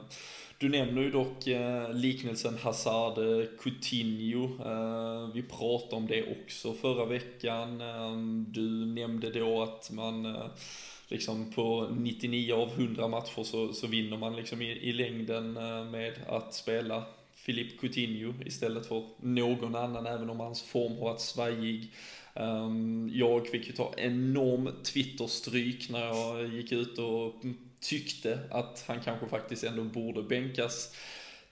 [0.61, 4.43] Du nämner ju dock eh, liknelsen Hazard, eh, Coutinho.
[4.43, 7.81] Eh, vi pratade om det också förra veckan.
[7.81, 10.37] Ehm, du nämnde då att man
[11.07, 15.53] liksom på 99 av 100 matcher så, så vinner man liksom i, i längden
[15.91, 17.03] med att spela
[17.45, 21.91] Philippe Coutinho istället för någon annan, även om hans form har varit svajig.
[22.33, 27.33] Ehm, jag fick ju ta enorm Twitter-stryk när jag gick ut och
[27.81, 30.95] tyckte att han kanske faktiskt ändå borde bänkas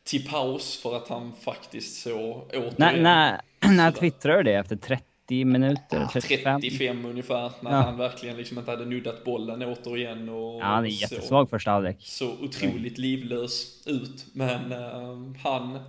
[0.03, 2.73] till paus för att han faktiskt så återigen...
[2.77, 3.41] När, när,
[3.75, 4.53] när twittrade du det?
[4.53, 6.07] Efter 30 minuter?
[6.13, 6.61] 35?
[6.61, 7.77] 35 ungefär, när Ja.
[7.77, 11.71] han verkligen liksom inte hade nuddat bollen återigen och Ja, han är så, jättesvag första
[11.71, 11.97] halvlek.
[11.99, 14.25] så otroligt livlös ut.
[14.33, 15.79] Men eh, han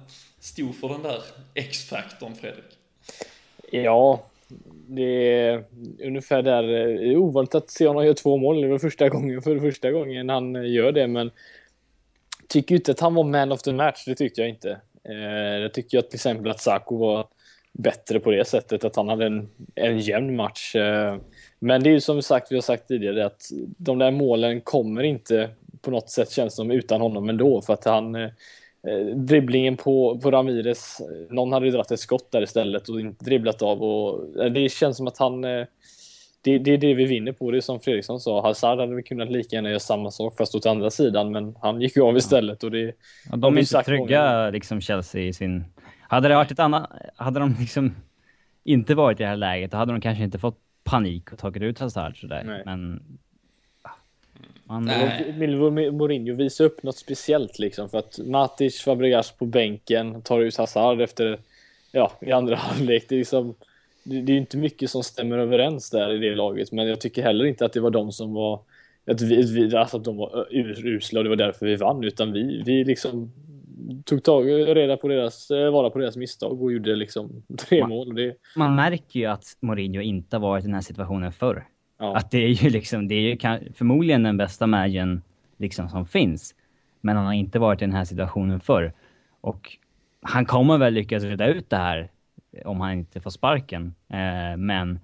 [0.41, 1.23] stod för den där
[1.55, 2.65] X-faktorn, Fredrik.
[3.73, 4.23] Ja,
[4.97, 5.65] det är
[6.05, 6.63] ungefär där.
[6.63, 8.61] Det är ovanligt att se honom göra två mål.
[8.61, 11.31] Det var första gången för första gången han eh, gör det, men
[12.49, 14.05] tycker inte att han var man of the match.
[14.07, 14.71] Det tyckte jag inte.
[15.09, 17.27] Eh, Jag tycker att till exempel att Sako var
[17.73, 20.77] bättre på det sättet, att han hade en, en jämn match.
[20.77, 21.17] Eh,
[21.59, 23.43] Men det är ju som sagt, vi har sagt tidigare, att
[23.77, 25.51] de där målen kommer inte
[25.81, 28.31] på något sätt känns som utan honom ändå, för att han eh,
[29.15, 33.25] dribblingen på, på Ramirez, eh, någon hade ju dragit ett skott där istället och inte
[33.25, 35.67] dribblat av och eh, det känns som att han eh,
[36.43, 39.31] det, det är det vi vinner på, det är som Fredriksson sa, Hazard hade kunnat
[39.31, 42.65] lika gärna göra samma sak fast åt andra sidan men han gick ju av istället
[42.65, 42.95] och det
[43.31, 45.65] Ja, de är inte trygga, liksom Chelsea i sin...
[46.01, 46.91] Hade det varit ett annat...
[47.17, 47.95] Hade de liksom
[48.65, 51.63] inte varit i det här läget, då hade de kanske inte fått panik och tagit
[51.63, 52.43] ut Hazard sådär.
[52.47, 52.63] Nej.
[52.65, 53.03] Men...
[54.65, 55.35] Man, Nej.
[55.39, 55.57] Vill
[55.93, 61.01] Mourinho visa upp något speciellt liksom för att Matic, Fabregas på bänken, tar ut Hazard
[61.01, 61.39] efter,
[61.93, 63.07] ja, i andra halvlek.
[63.09, 63.55] Det är liksom,
[64.05, 67.23] det, är ju inte mycket som stämmer överens där i det laget, men jag tycker
[67.23, 68.61] heller inte att det var de som var,
[69.07, 72.33] att vi, alltså att de var ur- usla och det var därför vi vann, utan
[72.33, 73.33] vi, vi liksom
[74.05, 77.89] tog tag, reda på deras, eh, vara på deras misstag och gjorde liksom tre Man-
[77.89, 78.15] mål.
[78.15, 81.65] Det, man märker ju att Mourinho inte varit i den här situationen förr
[82.01, 82.17] ja.
[82.17, 85.23] Att det är ju liksom, det är ju förmodligen den bästa Magen
[85.57, 86.55] liksom som finns.
[87.01, 88.93] Men han har inte varit i den här situationen förr.
[89.41, 89.77] Och
[90.23, 92.11] han kommer väl lyckas reda ut det här
[92.65, 93.95] om han inte får sparken.
[94.09, 95.01] Eh, men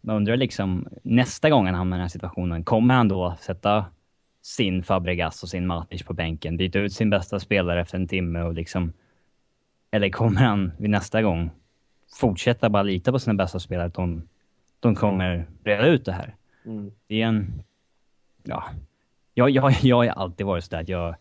[0.00, 3.84] man undrar liksom, nästa gång han hamnar i den här situationen, kommer han då sätta
[4.42, 8.42] sin Fabregas och sin Matic på bänken, byta ut sin bästa spelare efter en timme
[8.42, 8.92] och liksom...
[9.90, 11.50] Eller kommer han vid nästa gång
[12.14, 14.28] fortsätta bara lita på sina bästa spelare, att de,
[14.82, 16.36] de kommer reda ut det här?
[16.64, 16.92] Mm.
[17.06, 17.62] Det är en...
[18.42, 18.64] Ja.
[19.34, 21.14] Jag, jag, jag har alltid varit sådär att jag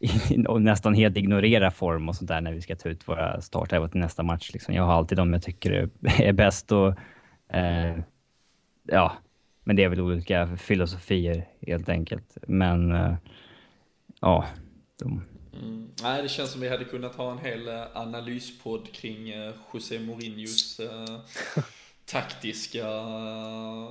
[0.60, 4.00] nästan helt ignorerar form och sånt där när vi ska ta ut våra startelvor till
[4.00, 4.50] nästa match.
[4.52, 4.74] Liksom.
[4.74, 5.88] Jag har alltid de jag tycker är,
[6.22, 6.94] är bäst och...
[7.48, 7.98] Eh,
[8.82, 9.12] ja,
[9.64, 12.38] men det är väl olika filosofier helt enkelt.
[12.46, 12.92] Men...
[12.92, 13.14] Eh,
[14.20, 14.46] ja,
[14.98, 15.22] de,
[15.62, 15.88] Mm.
[16.02, 19.98] Nej, det känns som vi hade kunnat ha en hel eh, analyspodd kring eh, José
[19.98, 21.20] Mourinhos eh,
[22.10, 23.90] taktiska eh,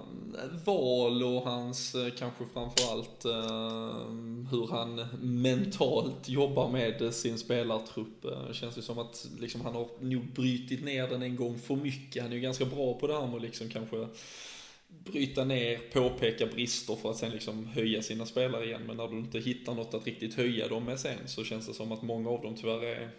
[0.65, 4.11] val och hans eh, kanske framförallt eh,
[4.51, 8.21] hur han mentalt jobbar med sin spelartrupp.
[8.21, 11.75] Det känns ju som att liksom, han har nog brytit ner den en gång för
[11.75, 12.23] mycket.
[12.23, 14.07] Han är ju ganska bra på det här med att liksom kanske
[14.87, 18.81] bryta ner, påpeka brister för att sen liksom höja sina spelare igen.
[18.87, 21.73] Men när du inte hittar något att riktigt höja dem med sen så känns det
[21.73, 23.09] som att många av dem tyvärr är,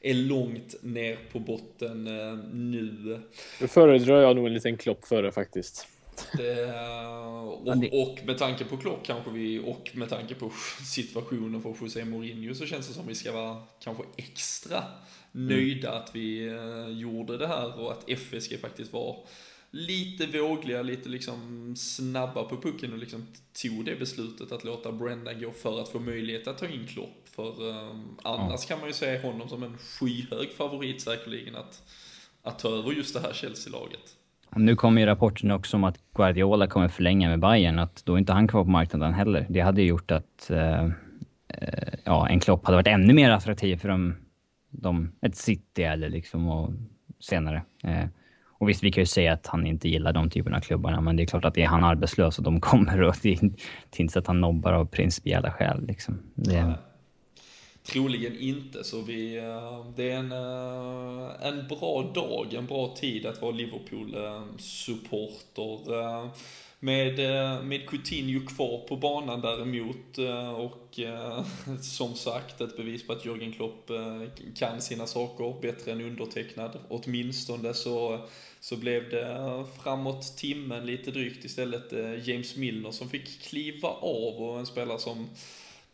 [0.00, 3.20] är långt ner på botten eh, nu.
[3.60, 5.86] Då föredrar jag nog en liten klopp före faktiskt.
[6.36, 6.66] Det,
[7.66, 10.52] Ja, det- och, och med tanke på Klopp kanske vi, och med tanke på
[10.84, 14.84] situationen för José Mourinho så känns det som vi ska vara kanske extra
[15.32, 19.24] nöjda att vi eh, gjorde det här och att FSG faktiskt var
[19.70, 23.26] lite vågliga, lite liksom snabba på pucken och liksom
[23.62, 27.25] tog det beslutet att låta Brendan gå för att få möjlighet att ta in Klopp.
[27.36, 27.90] För eh,
[28.22, 31.82] annars kan man ju se honom som en skyhög favorit säkerligen att,
[32.42, 34.16] att ta över just det här Chelsea-laget.
[34.56, 38.18] Nu kommer ju rapporten också om att Guardiola kommer förlänga med Bayern, att då är
[38.18, 39.46] inte han kvar på marknaden heller.
[39.48, 40.84] Det hade ju gjort att eh,
[41.48, 44.14] eh, ja, en Klopp hade varit ännu mer attraktiv för dem,
[44.70, 46.72] de, ett City eller liksom och
[47.20, 47.62] senare.
[47.84, 48.04] Eh,
[48.58, 51.16] och visst, vi kan ju säga att han inte gillar de typerna av klubbarna, men
[51.16, 53.50] det är klart att är han arbetslös och de kommer och det är
[53.96, 56.22] inte så att han nobbar av principiella skäl liksom.
[56.34, 56.74] Det.
[57.86, 63.26] Troligen inte, så vi, eh, det är en, eh, en bra dag, en bra tid
[63.26, 66.00] att vara Liverpool-supporter.
[66.00, 66.28] Eh,
[66.80, 67.16] med,
[67.64, 70.18] med Coutinho kvar på banan däremot
[70.56, 70.98] och
[71.82, 73.90] som sagt ett bevis på att Jürgen Klopp
[74.56, 76.78] kan sina saker bättre än undertecknad.
[76.88, 78.20] Åtminstone så,
[78.60, 81.92] så blev det framåt timmen lite drygt istället
[82.26, 85.28] James Milner som fick kliva av och en spelare som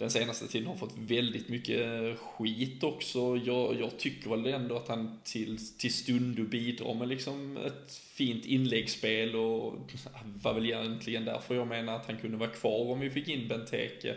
[0.03, 3.37] den senaste tiden har fått väldigt mycket eh, skit också.
[3.37, 8.45] Jag, jag tycker väl ändå att han till, till stundo bidrar med liksom ett fint
[8.45, 9.75] inläggsspel och
[10.43, 13.49] var väl egentligen därför jag menar att han kunde vara kvar om vi fick in
[13.49, 14.17] Benteke.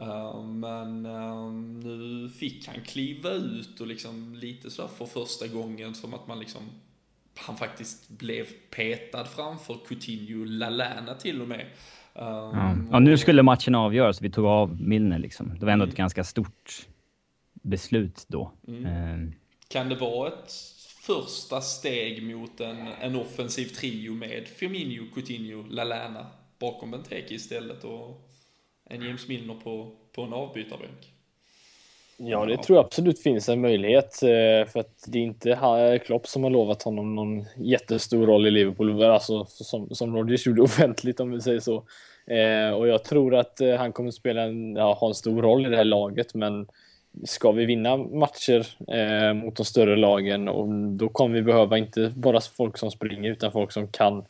[0.00, 5.94] Uh, men uh, nu fick han kliva ut och liksom lite så för första gången
[5.94, 6.62] som att man liksom
[7.34, 11.66] han faktiskt blev petad framför Coutinho Lalana till och med.
[12.14, 12.98] Um, ja.
[12.98, 14.22] nu skulle matchen avgöras.
[14.22, 15.58] Vi tog av Milner liksom.
[15.58, 15.92] Det var ändå mm.
[15.92, 16.86] ett ganska stort
[17.52, 18.52] beslut då.
[18.68, 19.14] Mm.
[19.14, 19.32] Um.
[19.68, 20.52] Kan det vara ett
[21.00, 26.26] första steg mot en, en offensiv trio med Firmino, Coutinho, Lalana
[26.58, 28.30] bakom Benteke istället och
[28.84, 31.09] en James Milner på, på en avbytarbänk?
[32.22, 34.22] Ja, det tror jag absolut finns en möjlighet.
[34.22, 38.50] Eh, för att det är inte Klopp som har lovat honom någon jättestor roll i
[38.50, 41.84] Liverpool, alltså som, som Rodgers gjorde offentligt om vi säger så.
[42.26, 45.66] Eh, och jag tror att eh, han kommer spela en, ja, ha en stor roll
[45.66, 46.66] i det här laget, men
[47.24, 52.12] ska vi vinna matcher eh, mot de större lagen, och då kommer vi behöva inte
[52.16, 54.24] bara folk som springer, utan folk som kan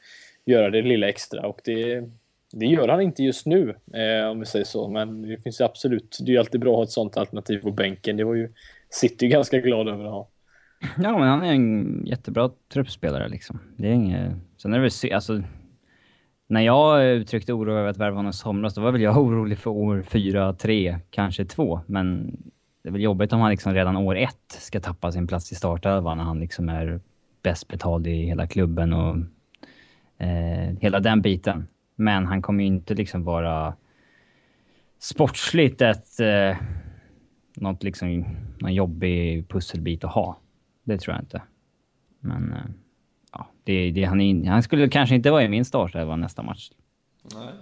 [0.44, 1.46] göra det lilla extra.
[1.46, 2.04] Och det,
[2.52, 4.88] det gör han inte just nu, eh, om vi säger så.
[4.88, 7.58] Men det finns ju absolut, det är ju alltid bra att ha ett sånt alternativ
[7.58, 8.16] på bänken.
[8.16, 8.52] Det var ju
[8.90, 10.28] City ganska glad över att ha.
[10.80, 13.58] Ja, men han är en jättebra truppspelare liksom.
[13.76, 14.32] Det är inget...
[14.56, 15.42] Sen är det väl alltså...
[16.46, 19.58] När jag uttryckte oro över att värva honom i somras, då var väl jag orolig
[19.58, 21.80] för år fyra, tre, kanske två.
[21.86, 22.36] Men
[22.82, 25.54] det är väl jobbigt om han liksom redan år ett ska tappa sin plats i
[25.54, 27.00] startelvan när han liksom är
[27.42, 29.16] bäst betald i hela klubben och
[30.18, 31.66] eh, hela den biten.
[32.00, 33.74] Men han kommer ju inte liksom vara
[34.98, 36.20] sportsligt ett...
[36.20, 36.56] Eh,
[37.54, 38.24] något liksom,
[38.58, 40.38] någon jobbig pusselbit att ha.
[40.84, 41.42] Det tror jag inte.
[42.20, 42.52] Men...
[42.52, 42.64] Eh,
[43.32, 46.70] ja, det, det, han, han skulle kanske inte vara i min startelva nästa match.
[47.34, 47.52] Nej.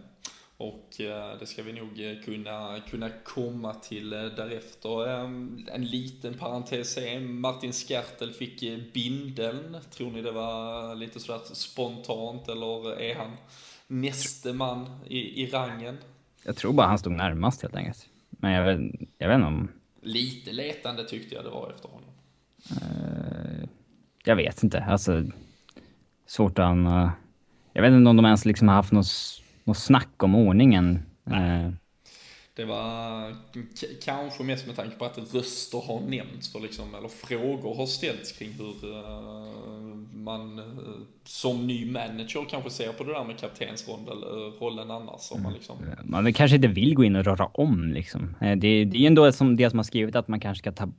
[0.57, 5.09] Och eh, det ska vi nog eh, kunna, kunna komma till eh, därefter.
[5.09, 9.77] Ehm, en liten parentes är Martin Skertel fick eh, bindeln.
[9.91, 13.31] Tror ni det var lite sådär spontant eller är han
[13.89, 15.99] näste man i, i rangen.
[16.45, 18.09] Jag tror bara han stod närmast helt enkelt.
[18.31, 19.69] Men jag vet, jag vet inte om...
[20.03, 22.09] Lite letande tyckte jag det var efter honom.
[22.73, 23.69] Uh,
[24.25, 24.85] jag vet inte.
[24.85, 25.25] Alltså,
[26.27, 26.77] svårt att...
[26.77, 27.11] Uh,
[27.73, 29.07] jag vet inte om de ens liksom har haft något,
[29.65, 31.03] något snack om ordningen.
[31.31, 31.71] Uh,
[32.59, 33.35] det var
[34.05, 38.33] kanske mest med tanke på att röster har nämnts, för liksom, eller frågor har ställts
[38.33, 40.65] kring hur uh, man uh,
[41.25, 45.33] som ny manager kanske ser på det där med kaptensrollen annars.
[45.33, 45.77] Om man, liksom...
[46.05, 48.35] man kanske inte vill gå in och röra om liksom.
[48.41, 50.93] Det, det är ju ändå som det som har skrivit att man kanske ska ta,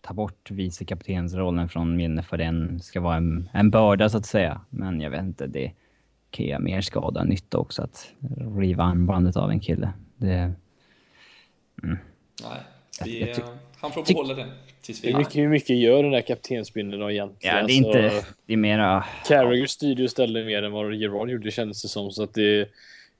[0.00, 4.26] ta bort vice kaptensrollen från minne för den ska vara en, en börda så att
[4.26, 4.60] säga.
[4.70, 5.72] Men jag vet inte, det
[6.30, 8.12] kan göra mer skada än nytta också att
[8.58, 9.92] riva armbandet av en kille.
[10.16, 10.52] Det,
[11.82, 11.98] Mm.
[12.42, 12.60] Nej,
[13.04, 13.34] vi,
[13.80, 14.50] han får behålla den
[14.82, 15.10] tills vi...
[15.10, 17.56] Hur mycket, hur mycket gör den där kaptensbindeln då egentligen?
[17.56, 18.04] Ja, det är inte...
[18.04, 19.04] Alltså, det är mera...
[19.26, 22.68] Carragher styrde ju istället mer än vad Gerard gjorde kändes det som, så att det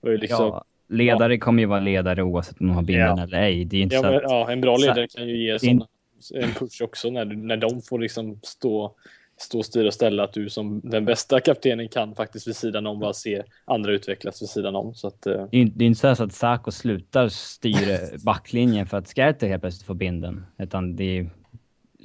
[0.00, 0.46] var ju liksom...
[0.46, 1.40] Ja, ledare ja.
[1.40, 3.22] kommer ju vara ledare oavsett om de har bindeln ja.
[3.22, 3.64] eller ej.
[3.64, 4.12] Det är inte ja, så att...
[4.12, 5.86] men, ja, en bra ledare kan ju ge såna,
[6.34, 8.94] en push också när, när de får liksom stå
[9.42, 12.86] stå och styra och ställa att du som den bästa kaptenen kan faktiskt vid sidan
[12.86, 14.94] om bara se andra utvecklas vid sidan om.
[14.94, 15.46] Så att, uh...
[15.50, 19.62] det, är, det är inte så att Sako slutar styra backlinjen för att Skertel helt
[19.62, 20.46] plötsligt får binden.
[20.58, 21.30] Utan det är,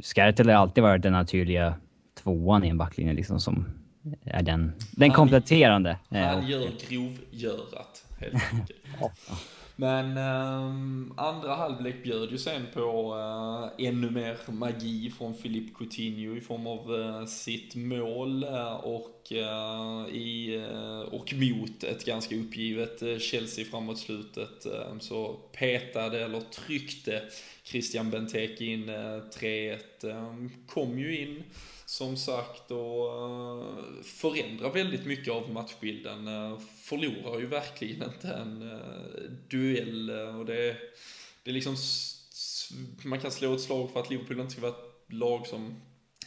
[0.04, 1.76] Skertel har alltid varit den naturliga
[2.24, 3.66] tvåan i en backlinje liksom som
[4.24, 5.98] är den, den kompletterande.
[6.10, 8.80] Han gör grovgörat helt enkelt.
[9.76, 16.36] Men um, andra halvlek bjöd ju sen på uh, ännu mer magi från Philippe Coutinho
[16.36, 19.32] i form av uh, sitt mål uh, och,
[20.12, 20.66] i,
[21.12, 27.22] och mot ett ganska uppgivet Chelsea framåt slutet ehm, så petade eller tryckte
[27.64, 29.80] Christian Benteke in 3-1.
[30.04, 31.44] Ehm, kom ju in
[31.86, 36.28] som sagt och eh, förändrar väldigt mycket av matchbilden.
[36.28, 40.78] Eh, förlorar ju verkligen inte en eh, duell och det,
[41.44, 41.76] det är liksom,
[43.04, 45.76] man kan slå ett slag för att Liverpool inte ska vara ett lag som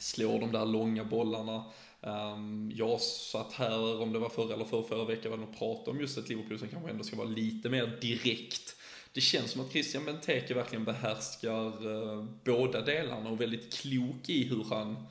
[0.01, 1.65] slår de där långa bollarna.
[2.01, 6.01] Ehm, jag satt här, om det var förra eller förra, förra veckan, och pratade om
[6.01, 8.77] just ett Liverpool som kanske ändå ska vara lite mer direkt.
[9.13, 14.65] Det känns som att Christian Benteke verkligen behärskar båda delarna och väldigt klok i hur
[14.65, 15.07] han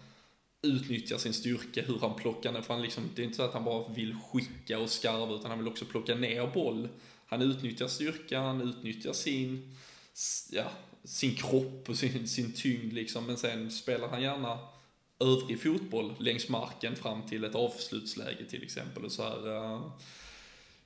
[0.67, 3.53] utnyttjar sin styrka, hur han plockar ner, för han liksom, det är inte så att
[3.53, 6.89] han bara vill skicka och skarva, utan han vill också plocka ner boll.
[7.27, 9.75] Han utnyttjar styrkan, han utnyttjar sin,
[10.51, 10.71] ja,
[11.03, 14.59] sin kropp och sin, sin tyngd liksom, men sen spelar han gärna
[15.19, 19.05] övrig fotboll längs marken fram till ett avslutsläge till exempel.
[19.05, 19.91] Och så här, äh,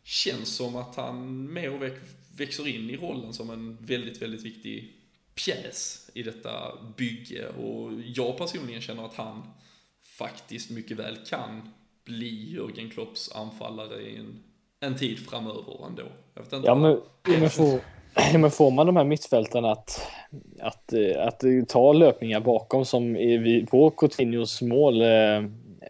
[0.03, 1.91] känns som att han mer och
[2.35, 4.93] växer in i rollen som en väldigt, väldigt viktig
[5.35, 9.43] pjäs i detta bygge och jag personligen känner att han
[10.21, 11.61] faktiskt mycket väl kan
[12.05, 14.39] bli Jörgen Klopps anfallare i en,
[14.79, 16.03] en tid framöver ändå.
[16.33, 16.99] Jag vet inte ja, men,
[17.39, 17.79] men får,
[18.37, 20.07] men får man de här mittfältarna att,
[20.59, 25.07] att, att, att ta löpningar bakom som är på Coutinhos mål, eh,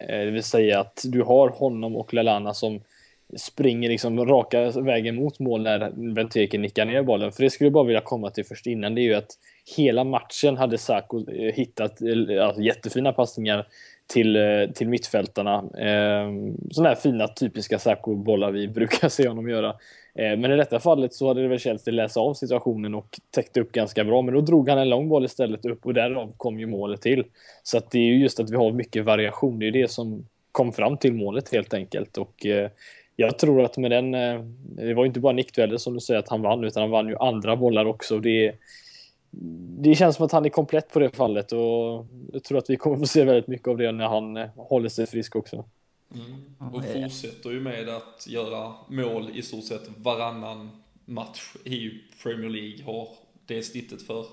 [0.08, 2.82] det vill säga att du har honom och Lalana som
[3.38, 7.32] springer liksom raka vägen mot mål när Benteke nickar ner bollen.
[7.32, 9.32] För det skulle jag bara vilja komma till först innan, det är ju att
[9.78, 12.02] hela matchen hade Saco hittat
[12.42, 13.68] alltså, jättefina passningar
[14.12, 15.56] till, eh, till mittfältarna.
[15.58, 16.32] Eh,
[16.72, 19.70] sådana här fina typiska Saco-bollar vi brukar se honom göra.
[20.16, 23.62] Eh, men i detta fallet så hade det väl Chelsea läsa av situationen och täckte
[23.62, 24.22] upp ganska bra.
[24.22, 27.24] Men då drog han en lång boll istället upp och därav kom ju målet till.
[27.64, 29.60] Så att det är ju just att vi har mycket variation.
[29.60, 32.18] Det är det som kom fram till målet helt enkelt.
[32.18, 32.70] Och eh,
[33.16, 34.40] jag tror att med den, eh,
[34.78, 37.08] det var ju inte bara nickdueller som du säger att han vann, utan han vann
[37.08, 38.20] ju andra bollar också.
[38.20, 38.54] Det,
[39.82, 42.78] det känns som att han är komplett på det fallet och jag tror att vi
[42.78, 45.66] kommer få se väldigt mycket av det när han håller sig frisk också.
[46.16, 46.74] Mm.
[46.74, 50.70] Och fortsätter ju med att göra mål i stort sett varannan
[51.06, 51.92] match i
[52.24, 52.84] Premier League.
[52.86, 53.08] Har
[53.46, 54.26] det snittet för,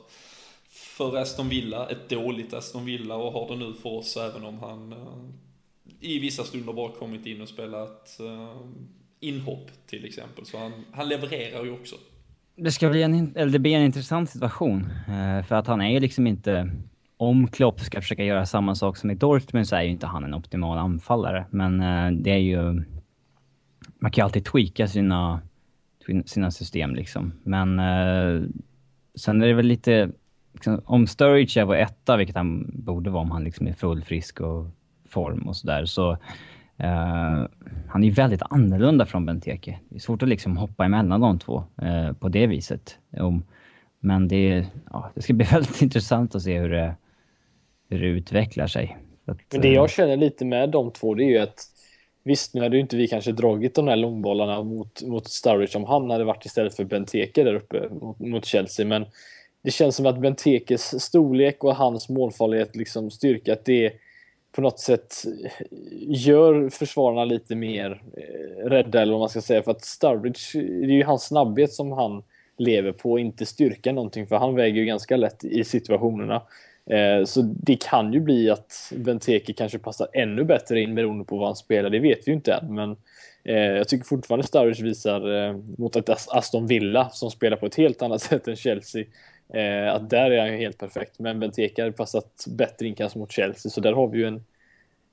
[0.68, 4.59] för Aston Villa, ett dåligt Aston Villa och har det nu för oss även om
[4.59, 5.30] han uh,
[6.01, 8.57] i vissa stunder bara kommit in och spelat uh,
[9.20, 10.46] inhopp till exempel.
[10.46, 11.96] Så han, han levererar ju också.
[12.61, 14.90] Det ska bli en, eller det blir en intressant situation.
[15.09, 16.70] Eh, för att han är ju liksom inte
[17.16, 20.24] om Klopp ska försöka göra samma sak som i Dortmund så är ju inte han
[20.24, 21.46] en optimal anfallare.
[21.50, 22.62] Men eh, det är ju...
[23.98, 25.40] Man kan ju alltid tweaka sina,
[26.24, 27.32] sina system liksom.
[27.42, 28.42] Men eh,
[29.14, 30.11] sen är det väl lite...
[30.52, 34.02] Liksom, om Sturridge är vår etta, vilket han borde vara om han liksom är full
[34.02, 34.66] frisk och
[35.09, 36.18] form och sådär, så...
[36.85, 37.47] Uh,
[37.89, 39.79] han är väldigt annorlunda från Benteke.
[39.89, 42.99] Det är svårt att liksom hoppa emellan de två uh, på det viset.
[43.11, 43.45] Um,
[44.01, 46.95] men det, ja, det ska bli väldigt intressant att se hur det,
[47.91, 48.97] hur det utvecklar sig.
[49.24, 51.64] Att, Men det jag eh, känner lite med de två det är ju att
[52.24, 55.85] Visst, nu hade ju inte vi kanske dragit de här långbollarna mot, mot Sturridge om
[55.85, 59.07] han hade varit istället för Benteke där uppe mot, mot Chelsea, men
[59.62, 63.93] det känns som att Bentekes storlek och hans målfarlighet, liksom styrka, att det
[64.53, 65.14] på något sätt
[66.01, 70.92] gör försvararna lite mer eh, rädda, eller vad man ska säga, för att Sturridge, det
[70.92, 72.22] är ju hans snabbhet som han
[72.57, 76.42] lever på, inte styrka någonting, för han väger ju ganska lätt i situationerna.
[76.90, 81.36] Eh, så det kan ju bli att Benteke kanske passar ännu bättre in beroende på
[81.36, 82.74] vad han spelar, det vet vi ju inte än.
[82.74, 82.96] Men
[83.44, 88.03] eh, jag tycker fortfarande Sturridge visar mot ett Aston Villa som spelar på ett helt
[88.03, 89.05] annat sätt än Chelsea.
[89.90, 93.32] Att där är han ju helt perfekt, men Benteke hade passat bättre in kanske mot
[93.32, 94.44] Chelsea, så där har vi ju en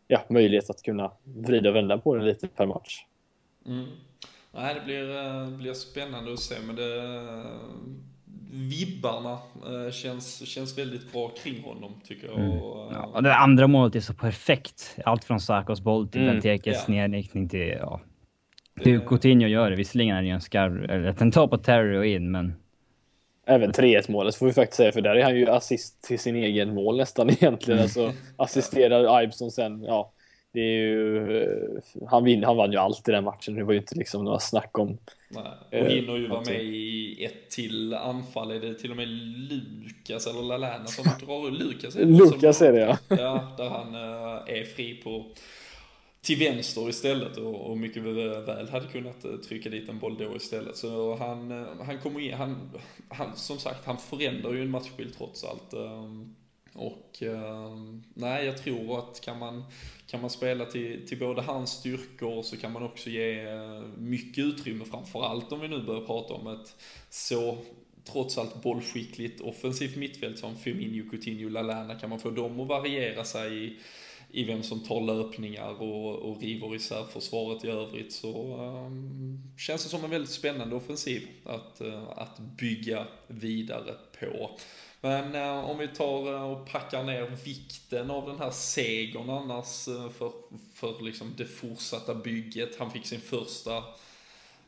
[0.07, 3.05] ja, möjlighet att kunna vrida och vända på det lite per match.
[3.65, 3.85] Mm.
[4.51, 7.43] Nej, det blir, blir spännande att se, men det
[8.51, 12.39] vibbarna eh, känns, känns väldigt bra kring honom tycker jag.
[12.39, 12.57] Mm.
[12.91, 14.97] Ja, och det andra målet är så perfekt.
[15.05, 16.33] Allt från Sakos boll till mm.
[16.33, 16.89] Bentekes yeah.
[16.89, 18.01] nednickning till, ja.
[18.83, 19.05] Det...
[19.07, 19.75] Coutinho gör det.
[19.75, 22.53] Visserligen är det ju en skarv, eller att den tar på Terry och in, men...
[23.45, 26.35] Även 3-1 målet får vi faktiskt säga, för där är han ju assist till sin
[26.35, 27.79] egen mål nästan egentligen.
[27.79, 27.83] Mm.
[27.83, 30.11] Alltså assisterar Ibson sen, ja.
[30.53, 33.55] Det är ju, eh, han, vin, han vann ju allt i den matchen.
[33.55, 34.97] Det var ju inte liksom några snack om
[35.29, 35.81] Nej.
[35.81, 38.51] Och hinner ju vara med i ett till anfall.
[38.51, 41.95] Är det till och med Lukas eller Lalana som drar Lukas?
[41.95, 42.97] Är Lukas är det ja.
[43.07, 45.25] Ja, där han äh, är fri på
[46.25, 50.35] till vänster istället och, och mycket väl hade kunnat eh, trycka dit en boll då
[50.35, 50.77] istället.
[50.77, 52.71] Så han, eh, han kommer in, han,
[53.09, 55.73] han, som sagt, han förändrar ju en matchbild trots allt.
[55.73, 56.35] Ehm,
[56.73, 59.63] och ehm, nej, jag tror att kan man,
[60.07, 64.43] kan man spela till, till både hans styrkor så kan man också ge eh, mycket
[64.43, 66.75] utrymme, framförallt om vi nu börjar prata om ett
[67.09, 67.57] så
[68.11, 73.23] trots allt bollskickligt offensivt mittfält som Firmino, Coutinho, Lalana, kan man få dem att variera
[73.23, 73.77] sig i,
[74.35, 79.83] i vem som tar löpningar och, och river isär försvaret i övrigt så um, känns
[79.83, 84.49] det som en väldigt spännande offensiv att, uh, att bygga vidare på.
[85.01, 89.85] Men uh, om vi tar uh, och packar ner vikten av den här segern annars
[90.17, 90.31] för,
[90.73, 92.79] för liksom det fortsatta bygget.
[92.79, 93.83] Han fick sin första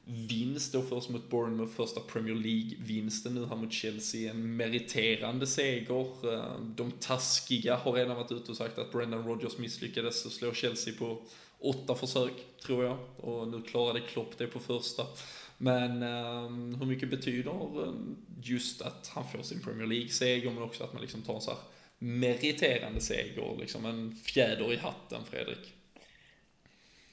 [0.08, 4.32] vinst då först mot Bournemouth, första Premier League-vinsten nu här mot Chelsea.
[4.32, 6.34] En meriterande seger.
[6.34, 10.54] Eh, de taskiga har redan varit ute och sagt att Brendan Rodgers misslyckades och slå
[10.54, 11.22] Chelsea på
[11.60, 12.34] åtta försök,
[12.66, 12.98] tror jag.
[13.18, 15.04] Och nu klarade Klopp det på första.
[15.58, 17.94] Men um, hur mycket betyder eh,
[18.42, 21.52] just att han får sin Premier League-seger, men också att man liksom tar en så
[21.52, 21.60] här
[22.00, 25.74] meriterande seger, liksom en fjäder i hatten, Fredrik?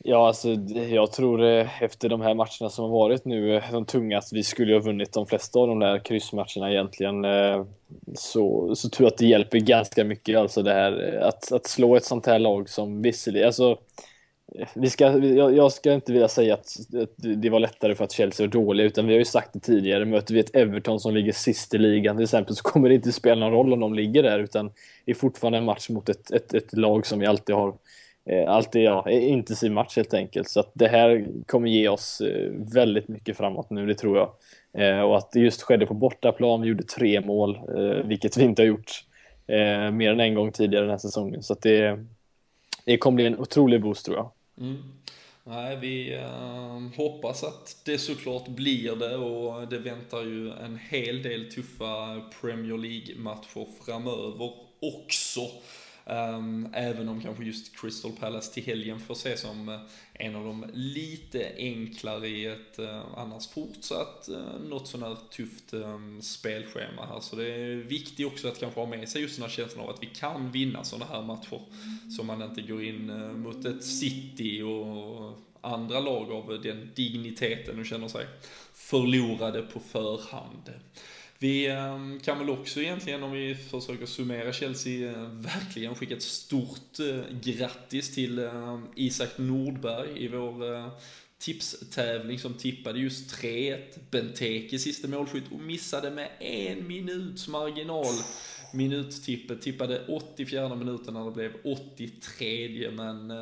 [0.07, 0.49] Ja, alltså
[0.91, 4.33] jag tror eh, efter de här matcherna som har varit nu, eh, de tunga, att
[4.33, 7.25] vi skulle ha vunnit de flesta av de där kryssmatcherna egentligen.
[7.25, 7.65] Eh,
[8.15, 11.97] så, så tror jag att det hjälper ganska mycket, alltså det här att, att slå
[11.97, 13.79] ett sånt här lag som visserligen, alltså
[14.75, 18.13] vi ska, jag, jag ska inte vilja säga att, att det var lättare för att
[18.13, 20.05] Chelsea var dåliga, utan vi har ju sagt det tidigare.
[20.05, 23.13] Möter vi ett Everton som ligger sist i ligan till exempel så kommer det inte
[23.13, 24.71] spela någon roll om de ligger där, utan
[25.05, 27.75] det är fortfarande en match mot ett, ett, ett lag som vi alltid har
[28.47, 30.49] alltid ja, intensiv match helt enkelt.
[30.49, 34.31] Så att det här kommer ge oss eh, väldigt mycket framåt nu, det tror jag.
[34.73, 38.45] Eh, och att det just skedde på bortaplan, vi gjorde tre mål, eh, vilket vi
[38.45, 39.05] inte har gjort
[39.47, 41.43] eh, mer än en gång tidigare den här säsongen.
[41.43, 42.05] Så att det,
[42.85, 44.31] det kommer bli en otrolig boost tror jag.
[44.61, 44.83] Mm.
[45.47, 51.23] Nej, vi äh, hoppas att det såklart blir det och det väntar ju en hel
[51.23, 55.41] del tuffa Premier League-matcher framöver också.
[56.07, 59.81] Um, även om kanske just Crystal Palace till helgen får ses som eh,
[60.15, 66.23] en av de lite enklare i ett uh, annars fortsatt uh, något sånär tufft um,
[66.23, 67.21] spelschema här.
[67.21, 69.91] Så det är viktigt också att kanske ha med sig just den här känslan av
[69.91, 71.61] att vi kan vinna sådana här matcher.
[72.17, 77.79] Så man inte går in uh, mot ett City och andra lag av den digniteten
[77.79, 78.27] och känner sig
[78.75, 80.71] förlorade på förhand.
[81.45, 86.23] Vi ehm, kan väl också egentligen, om vi försöker summera Chelsea, eh, verkligen skicka ett
[86.23, 90.89] stort eh, grattis till ehm, Isak Nordberg i vår eh,
[91.39, 93.79] tipstävling som tippade just 3-1.
[94.11, 98.15] Benteke sista målskytt och missade med en minuts marginal
[98.73, 99.63] minuttippet.
[99.63, 103.33] Tippade 84 minuten när det blev 83 men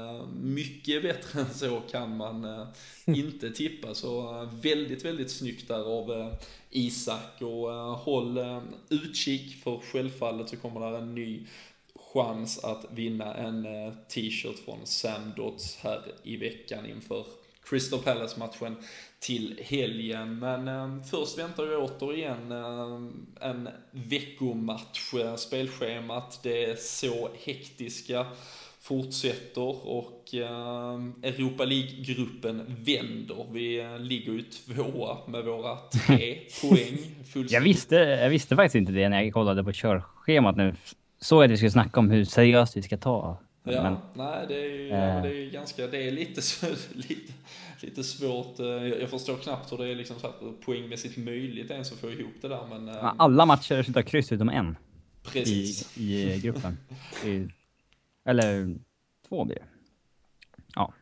[0.42, 2.66] mycket bättre än så kan man
[3.04, 3.94] inte tippa.
[3.94, 6.34] Så väldigt, väldigt snyggt där av
[6.72, 11.46] Isak och eh, håll eh, utkik för självfallet så kommer där en ny
[12.12, 17.24] chans att vinna en eh, t-shirt från Sam Dots här i veckan inför
[17.64, 18.76] Crystal Palace-matchen
[19.18, 20.38] till helgen.
[20.38, 25.14] Men eh, först väntar ju återigen eh, en veckomatch.
[25.36, 28.26] Spelschemat, det är så hektiska
[28.82, 33.46] fortsätter och eh, Europa League-gruppen vänder.
[33.52, 36.98] Vi eh, ligger ju tvåa med våra tre poäng.
[37.48, 40.74] Jag visste, jag visste faktiskt inte det när jag kollade på körschemat nu.
[41.20, 44.54] Såg att vi skulle snacka om hur seriöst vi ska ta Ja, men, nej det
[44.54, 46.40] är ju äh, ja, det är ganska, det är lite,
[46.94, 47.32] lite,
[47.80, 48.60] lite svårt.
[48.60, 52.10] Eh, jag förstår knappt hur det är liksom så här poängmässigt möjligt ens att få
[52.10, 52.88] ihop det där men...
[52.88, 54.76] Eh, alla matcher slutar kryss utom en.
[55.22, 55.98] Precis.
[55.98, 56.78] I, i gruppen.
[58.24, 58.76] Eller
[59.28, 59.66] två blir det.
[60.74, 60.92] Ja.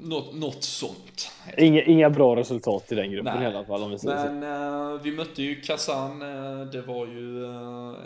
[0.00, 1.30] Något, något sånt.
[1.58, 4.42] Inga, inga bra resultat i den gruppen Nej, i alla fall om vi säger Men
[4.42, 4.94] så.
[4.94, 7.96] Uh, vi mötte ju Kazan, uh, det var ju uh,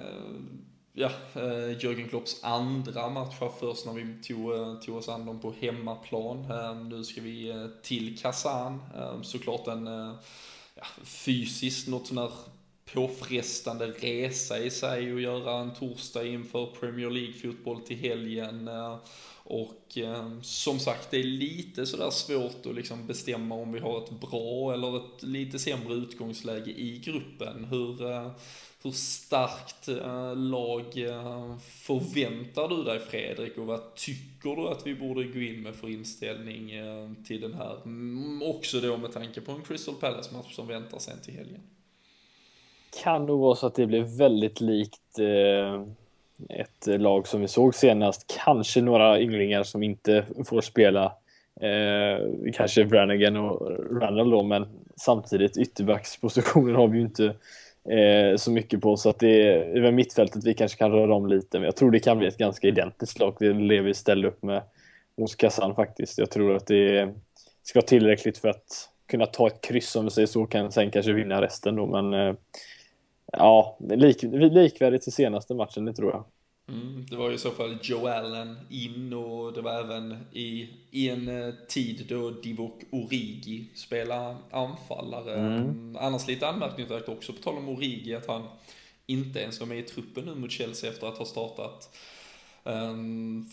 [0.97, 5.41] ja, eh, Jörgen Klopps andra match först när vi tog, eh, tog oss an dem
[5.41, 6.51] på hemmaplan.
[6.51, 8.83] Eh, nu ska vi till Kazan.
[9.23, 9.87] Såklart en
[10.75, 12.31] ja, fysiskt något sån här
[12.93, 18.69] påfrestande resa i sig att göra en torsdag inför Premier League-fotboll till helgen.
[18.69, 18.99] Eh,
[19.45, 24.05] och eh, som sagt, det är lite sådär svårt att liksom bestämma om vi har
[24.05, 27.65] ett bra eller ett lite sämre utgångsläge i gruppen.
[27.65, 28.31] Hur, eh,
[28.83, 29.89] hur starkt
[30.37, 30.93] lag
[31.61, 35.89] förväntar du dig Fredrik och vad tycker du att vi borde gå in med för
[35.89, 36.71] inställning
[37.25, 37.83] till den här?
[37.85, 41.61] Mm, också då med tanke på en Crystal Palace-match som väntar sen till helgen.
[43.03, 45.83] Kan nog vara så att det blir väldigt likt eh,
[46.49, 48.41] ett lag som vi såg senast.
[48.45, 51.13] Kanske några ynglingar som inte får spela.
[51.61, 53.71] Eh, kanske Brannigan och
[54.01, 54.67] Randall då, men
[54.97, 57.25] samtidigt ytterbackspositionen har vi ju inte
[57.89, 58.97] eh, så mycket på.
[58.97, 61.59] Så att det är över mittfältet vi kanske kan röra om lite.
[61.59, 63.37] Men jag tror det kan bli ett ganska identiskt lag.
[63.39, 64.63] Det är det vi ställer upp med
[65.17, 66.19] hos Kazan faktiskt.
[66.19, 67.15] Jag tror att det
[67.63, 70.47] ska vara tillräckligt för att kunna ta ett kryss om vi säger så.
[70.47, 71.87] Kan sen kanske vinna resten då.
[71.87, 72.35] Men eh,
[73.33, 76.25] ja, lik, likvärdigt till senaste matchen, det tror jag.
[76.69, 80.69] Mm, det var ju i så fall Joe Allen in och det var även i,
[80.91, 85.35] i en eh, tid då Divock Origi spelade anfallare.
[85.35, 85.97] Mm.
[86.01, 88.43] Annars lite anmärkningsvärt också, på tal om Origi, att han
[89.07, 91.97] inte ens var med i truppen nu mot Chelsea efter att ha startat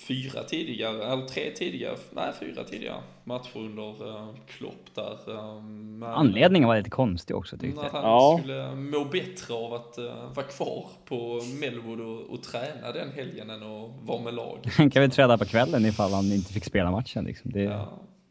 [0.07, 5.18] fyra tidigare, eller tre tidigare, nej fyra tidigare matcher under uh, Klopp där.
[5.26, 7.86] Um, men, Anledningen var lite konstig också tyckte jag.
[7.86, 8.39] Att han ja.
[8.39, 13.49] skulle må bättre av att uh, vara kvar på Melwood och, och träna den helgen
[13.49, 14.57] än att vara med lag.
[14.78, 17.51] Han kan väl träda på kvällen ifall han inte fick spela matchen liksom.
[17.51, 17.64] Det...
[17.64, 17.89] Ja.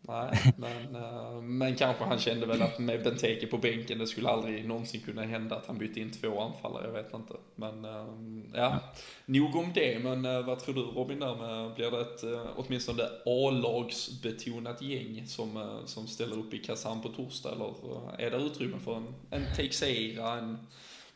[0.09, 4.29] Nej, men, eh, men kanske han kände väl att med Benteke på bänken, det skulle
[4.29, 7.35] aldrig någonsin kunna hända att han bytte in två anfallare, jag vet inte.
[7.55, 8.07] Men eh,
[8.55, 8.79] ja,
[9.27, 9.99] nog om det.
[10.03, 12.25] Men eh, vad tror du Robin där med, blir det ett
[12.57, 17.53] åtminstone A-lagsbetonat gäng som, som ställer upp i Kazan på torsdag?
[17.53, 17.75] Eller
[18.19, 20.59] är det utrymme för en, en Teixeira, en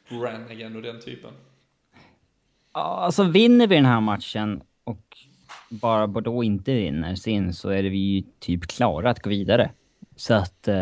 [0.09, 1.33] Brannigan och den typen?
[2.73, 5.19] Ja, alltså vinner vi den här matchen och
[5.71, 9.71] bara Bordeaux inte vinner sin så är vi ju typ klara att gå vidare.
[10.17, 10.77] Så att eh,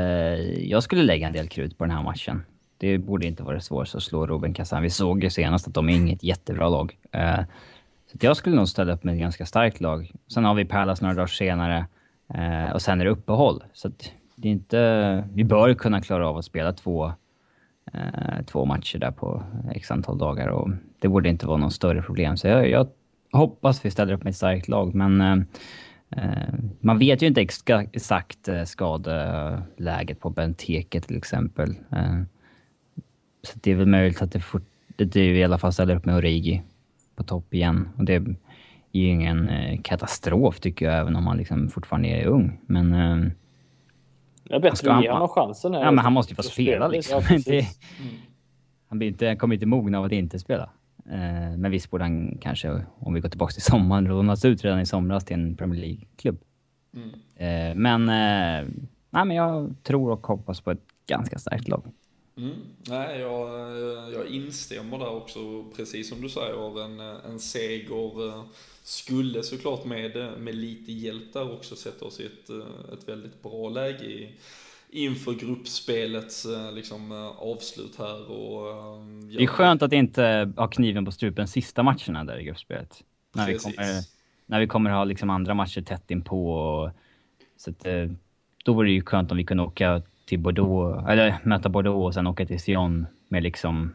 [0.69, 2.43] jag skulle lägga en del krut på den här matchen.
[2.79, 4.83] Det borde inte vara svårt att slå Ruben Kazan.
[4.83, 6.99] Vi såg ju senast att de är inget jättebra lag.
[7.13, 7.41] Eh,
[8.13, 10.13] så jag skulle nog ställa upp med ett ganska starkt lag.
[10.29, 11.87] Sen har vi Palace några dagar senare
[12.35, 13.65] eh, och sen är det uppehåll.
[13.73, 13.91] Så
[14.37, 15.25] det är inte...
[15.33, 17.13] Vi bör kunna klara av att spela två,
[17.93, 19.43] eh, två matcher där på
[19.75, 22.37] x antal dagar och det borde inte vara något större problem.
[22.37, 22.89] Så jag, jag
[23.39, 25.37] hoppas vi ställer upp med ett starkt lag, men eh,
[26.11, 27.41] eh man vet ju inte
[27.93, 31.71] exakt eh, skadeläget på Benteke till exempel.
[31.93, 32.23] Eh,
[33.43, 34.67] så det är väl möjligt att det, fort,
[34.97, 36.63] det i alla fall ställer upp med Origi
[37.17, 37.89] på topp igen.
[37.99, 38.37] Och det är
[38.93, 42.61] ju ingen eh, katastrof tycker jag, även om han liksom fortfarande är ung.
[42.67, 42.93] Men...
[42.93, 43.31] Eh,
[44.49, 45.75] det är bättre att ge honom chansen.
[45.75, 45.81] Här.
[45.81, 47.23] Ja, men han måste ju få spela liksom.
[47.29, 48.15] Ja, det, mm.
[48.89, 50.71] Han blir inte, kommer inte mogna av att inte spela.
[51.11, 54.81] Eh, men visst borde han kanske, om vi går tillbaka till sommaren, lånas ut redan
[54.81, 56.39] i somras till en Premier League-klubb.
[56.95, 57.11] Mm.
[57.37, 58.69] Eh, men, eh,
[59.11, 61.83] nej, men jag tror och hoppas på ett ganska starkt lag.
[62.37, 62.55] Mm.
[62.89, 63.49] Nej, jag,
[64.13, 66.85] jag instämmer där också, precis som du säger.
[66.85, 68.45] En, en seger
[68.83, 72.51] skulle såklart med, med lite hjälp där också sätta oss i ett,
[72.93, 74.31] ett väldigt bra läge i,
[74.95, 78.31] inför gruppspelets eh, liksom, avslut här.
[78.31, 78.99] Och, ja.
[79.37, 83.05] Det är skönt att inte ha kniven på strupen sista matcherna där i gruppspelet.
[83.35, 83.87] När vi kommer,
[84.47, 86.55] när vi kommer ha liksom andra matcher tätt inpå.
[86.55, 86.91] Och,
[87.57, 87.87] så att,
[88.65, 92.15] då vore det ju skönt om vi kunde åka till Bordeaux, eller möta Bordeaux och
[92.15, 93.93] sen åka till Sion med liksom,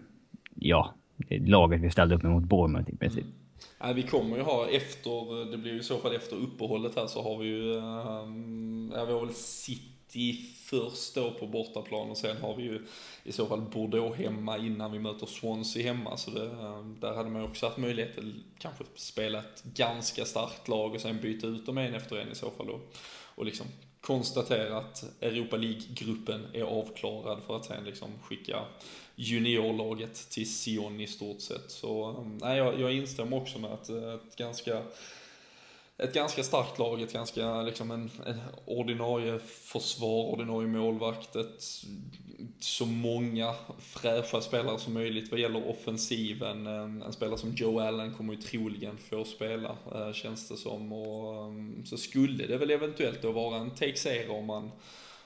[0.55, 0.93] ja,
[1.29, 3.23] laget vi ställde upp med mot Bournemouth i princip.
[3.23, 3.35] Mm.
[3.81, 7.07] Nej, vi kommer ju ha efter, det blir ju i så fall efter uppehållet här
[7.07, 7.73] så har vi ju,
[8.93, 9.98] ja vi har väl City
[10.63, 12.87] först då på bortaplan och sen har vi ju
[13.23, 16.17] i så fall Bordeaux hemma innan vi möter Swansea hemma.
[16.17, 18.23] Så det, eh, där hade man också haft möjlighet att
[18.59, 22.35] kanske spela ett ganska starkt lag och sen byta ut dem en efter en i
[22.35, 22.79] så fall då.
[23.35, 23.65] och liksom
[24.01, 28.65] konstatera att Europa League-gruppen är avklarad för att sen liksom skicka
[29.15, 31.71] juniorlaget till Sion i stort sett.
[31.71, 34.81] Så eh, nej, jag, jag instämmer också med att eh, ett ganska
[35.99, 41.63] ett ganska starkt lag, ett ganska liksom en, en ordinarie försvar, ordinarie målvakt, ett,
[42.59, 46.67] så många fräscha spelare som möjligt vad gäller offensiven.
[46.67, 50.93] En, en spelare som Joe Allen kommer ju troligen få spela, äh, känns det som.
[50.93, 54.71] Och, um, så skulle det väl eventuellt då vara en take om man,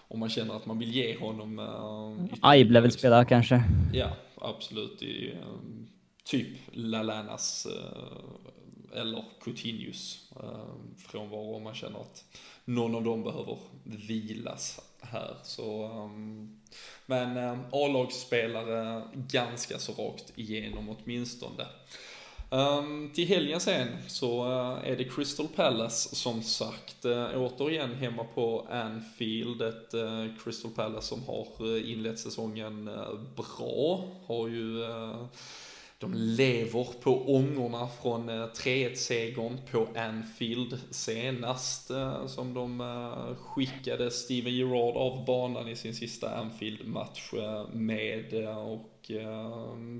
[0.08, 1.60] om man känner att man vill ge honom...
[1.60, 3.64] Äh, Aib lär väl spela kanske?
[3.94, 5.02] Ja, absolut.
[5.02, 5.88] I, um,
[6.24, 8.53] typ Lalanas uh,
[8.96, 12.26] eller Coutinhos eh, frånvaro om man känner att
[12.66, 15.36] någon av dem behöver vilas här.
[15.44, 16.62] Så, um,
[17.06, 21.66] men eh, A-lagsspelare ganska så rakt igenom åtminstone.
[22.50, 27.06] Um, till helgen sen så uh, är det Crystal Palace som sagt.
[27.06, 29.62] Uh, återigen hemma på Anfield.
[29.62, 32.90] Ett uh, Crystal Palace som har inlett säsongen
[33.36, 34.06] bra.
[34.28, 34.86] Har ju
[36.04, 44.12] de lever på ångorna från eh, 3-1-segern på Anfield senast, eh, som de eh, skickade
[44.12, 47.34] Steven Gerrard av banan i sin sista Anfield-match
[47.72, 48.34] med.
[48.58, 48.90] Och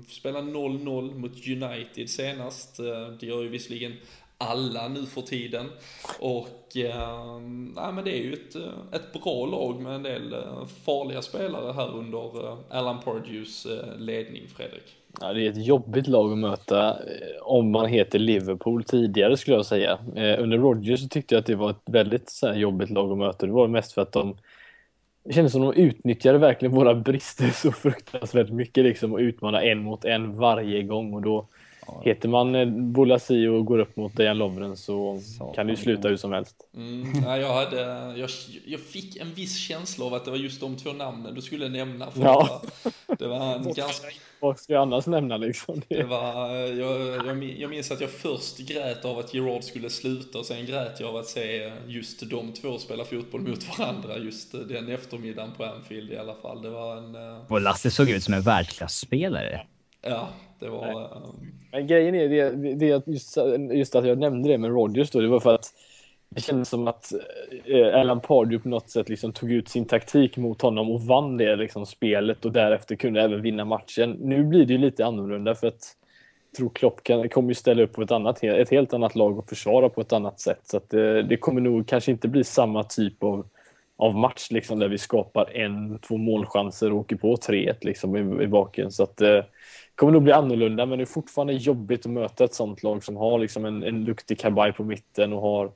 [0.08, 2.76] spelade 0-0 mot United senast.
[3.20, 3.92] Det gör ju visserligen
[4.44, 5.66] alla nu för tiden.
[6.20, 7.40] Och eh,
[7.76, 11.22] nej, men det är ju ett, eh, ett bra lag med en del eh, farliga
[11.22, 13.66] spelare här under eh, Alan Pardews
[13.98, 14.96] ledning, Fredrik.
[15.20, 16.96] Ja, det är ett jobbigt lag att möta
[17.42, 19.98] om man heter Liverpool tidigare skulle jag säga.
[20.38, 23.18] Under Rodgers så tyckte jag att det var ett väldigt så här, jobbigt lag att
[23.18, 23.46] möta.
[23.46, 24.36] Det var mest för att de
[25.24, 29.82] det kändes som de utnyttjade verkligen våra brister så fruktansvärt mycket liksom och utmanade en
[29.82, 31.46] mot en varje gång och då
[32.04, 35.76] Heter man eh, Bolasi och går upp mot Dejan Lovren så, så kan det ju
[35.76, 36.56] sluta hur som helst.
[36.76, 37.80] Mm, ja, jag, hade,
[38.18, 38.30] jag,
[38.66, 41.68] jag fick en viss känsla av att det var just de två namnen du skulle
[41.68, 42.10] nämna.
[42.10, 42.62] För ja.
[43.18, 44.08] Det var en ganska...
[44.40, 45.82] Vad ska jag annars nämna liksom?
[45.88, 50.38] Det var, jag, jag, jag minns att jag först grät av att Gerard skulle sluta
[50.38, 54.52] och sen grät jag av att se just de två spela fotboll mot varandra just
[54.68, 56.62] den eftermiddagen på Anfield i alla fall.
[56.62, 57.14] Det var en...
[57.14, 59.66] Eh, och Lasse såg ut som en världsklasspelare.
[60.04, 60.28] Ja,
[60.58, 61.10] det var...
[61.72, 63.36] Men grejen är det, det just,
[63.72, 65.72] just att jag nämnde det med Rodgers då, det var för att
[66.28, 67.12] det kändes som att
[67.64, 71.36] eh, Alan Pardew på något sätt liksom tog ut sin taktik mot honom och vann
[71.36, 74.10] det liksom spelet och därefter kunde även vinna matchen.
[74.10, 75.96] Nu blir det ju lite annorlunda för att
[76.50, 79.38] jag tror Klopp kan, kommer ju ställa upp på ett, annat, ett helt annat lag
[79.38, 80.60] och försvara på ett annat sätt.
[80.62, 83.46] Så att det, eh, det kommer nog kanske inte bli samma typ av,
[83.96, 88.44] av match liksom där vi skapar en, två målchanser och åker på 3-1 liksom i,
[88.44, 88.90] i baken.
[88.90, 89.40] Så att eh,
[89.94, 93.16] kommer nog bli annorlunda, men det är fortfarande jobbigt att möta ett sånt lag som
[93.16, 95.72] har liksom en, en duktig kabaj på mitten och har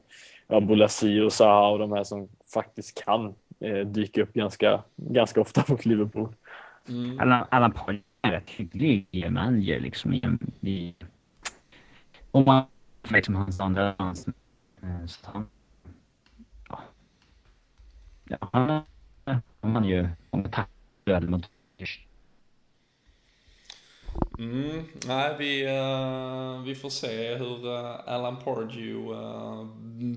[0.46, 5.40] ja, Bolasi och Zaha och de här som faktiskt kan eh, dyka upp ganska, ganska
[5.40, 6.34] ofta mot Liverpool.
[6.88, 7.44] Mm.
[7.50, 10.22] Allan Paul är rätt hygglig manager liksom i,
[10.60, 10.94] i
[12.30, 12.64] om man
[13.10, 14.28] liksom hans andra hans,
[14.82, 15.46] eh, så han,
[16.68, 16.80] ja,
[18.24, 18.82] ja han,
[19.60, 21.50] han ju många tackar mot
[24.38, 29.64] Mm, nej, vi, uh, vi får se hur uh, Alan Pardew uh,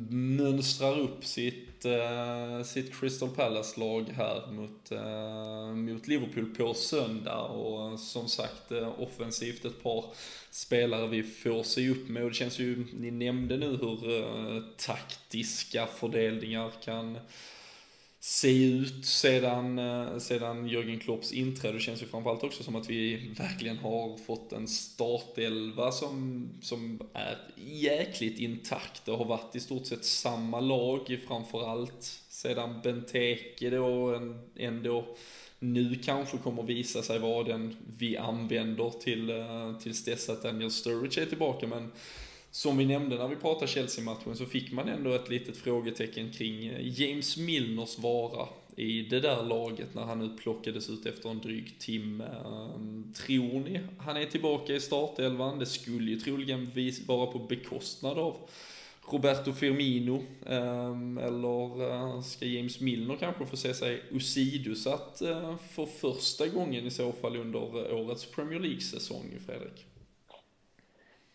[0.09, 4.91] mönstrar upp sitt, uh, sitt Crystal Palace-lag här mot,
[5.75, 7.41] mot Liverpool på söndag.
[7.41, 10.05] Och som sagt, offensivt ett par
[10.51, 12.23] spelare vi får se upp med.
[12.23, 17.17] Och det känns ju, ni nämnde nu hur taktiska fördelningar kan
[18.23, 21.73] se ut sedan, eh, sedan Jörgen Klopps inträde.
[21.73, 27.01] Det känns ju framförallt också som att vi verkligen har fått en startelva som, som
[27.13, 29.05] är jäkligt intakt.
[29.05, 34.19] Det har varit i stort sett samma lag framförallt sedan Benteke då
[34.55, 35.15] ändå
[35.59, 40.71] nu kanske kommer visa sig vara den vi använder till, eh, tills dess att Daniel
[40.71, 41.67] Sturridge är tillbaka.
[41.67, 41.91] Men
[42.51, 46.65] som vi nämnde när vi pratade Chelsea-matchen så fick man ändå ett litet frågetecken kring
[46.65, 51.39] eh, James Milners vara i det där laget när han nu plockades ut efter en
[51.39, 52.23] dryg timme.
[52.23, 55.59] Ehm, tror ni han är tillbaka i startelvan?
[55.59, 56.71] Det skulle ju troligen
[57.05, 58.37] vara på bekostnad av
[59.11, 60.23] Roberto Firmino.
[60.45, 66.87] Ehm, eller eh, ska James Milner kanske få se sig osidosatt eh, för första gången
[66.87, 69.85] i så fall under årets Premier League-säsong, Fredrik?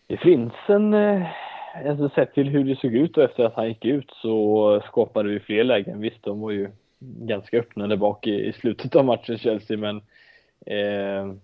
[0.07, 1.27] Det finns en, eh,
[1.87, 5.29] alltså sett till hur det såg ut och efter att han gick ut så skapade
[5.29, 6.01] vi fler lägen.
[6.01, 10.03] Visst, de var ju ganska öppna där bak i, i slutet av matchen Chelsea, men
[10.67, 11.35] eh,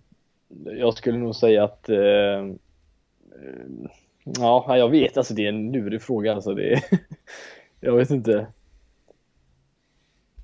[0.78, 2.54] jag skulle nog säga att eh, eh
[4.24, 6.54] Ja, jag vet alltså det är en lurig fråga alltså.
[6.54, 6.82] Det
[7.80, 8.46] jag vet inte.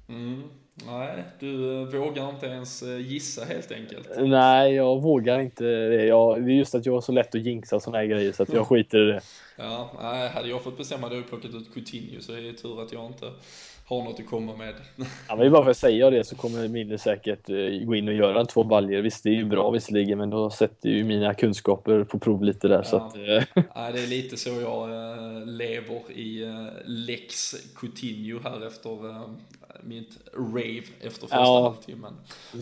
[0.08, 0.42] Mm.
[0.86, 4.08] Nej, du eh, vågar inte ens eh, gissa helt enkelt.
[4.18, 6.04] Nej, jag vågar inte det.
[6.04, 8.42] Jag, det är just att jag har så lätt att jinxa sådana här grejer så
[8.42, 9.20] att jag skiter i det.
[9.56, 12.82] Ja, nej, hade jag fått bestämma hade jag plockat ut Coutinho så det är tur
[12.82, 13.26] att jag inte
[13.84, 14.74] har något att komma med.
[15.28, 18.14] Ja, men bara för att säga det så kommer Mille säkert eh, gå in och
[18.14, 19.02] göra två baljer.
[19.02, 22.68] Visst, det är ju bra visserligen, men då sätter ju mina kunskaper på prov lite
[22.68, 22.76] där.
[22.76, 22.84] Ja.
[22.84, 23.16] Så att,
[23.74, 24.88] ja, det är lite så jag
[25.48, 29.12] lever i Lex Coutinho här efter
[29.82, 32.14] mitt rave efter första ja, halvtimmen.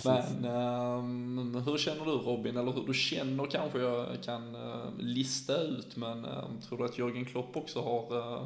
[0.04, 5.56] Men um, hur känner du Robin, eller hur du känner kanske jag kan uh, lista
[5.60, 8.44] ut, men um, tror du att Jörgen Klopp också har uh,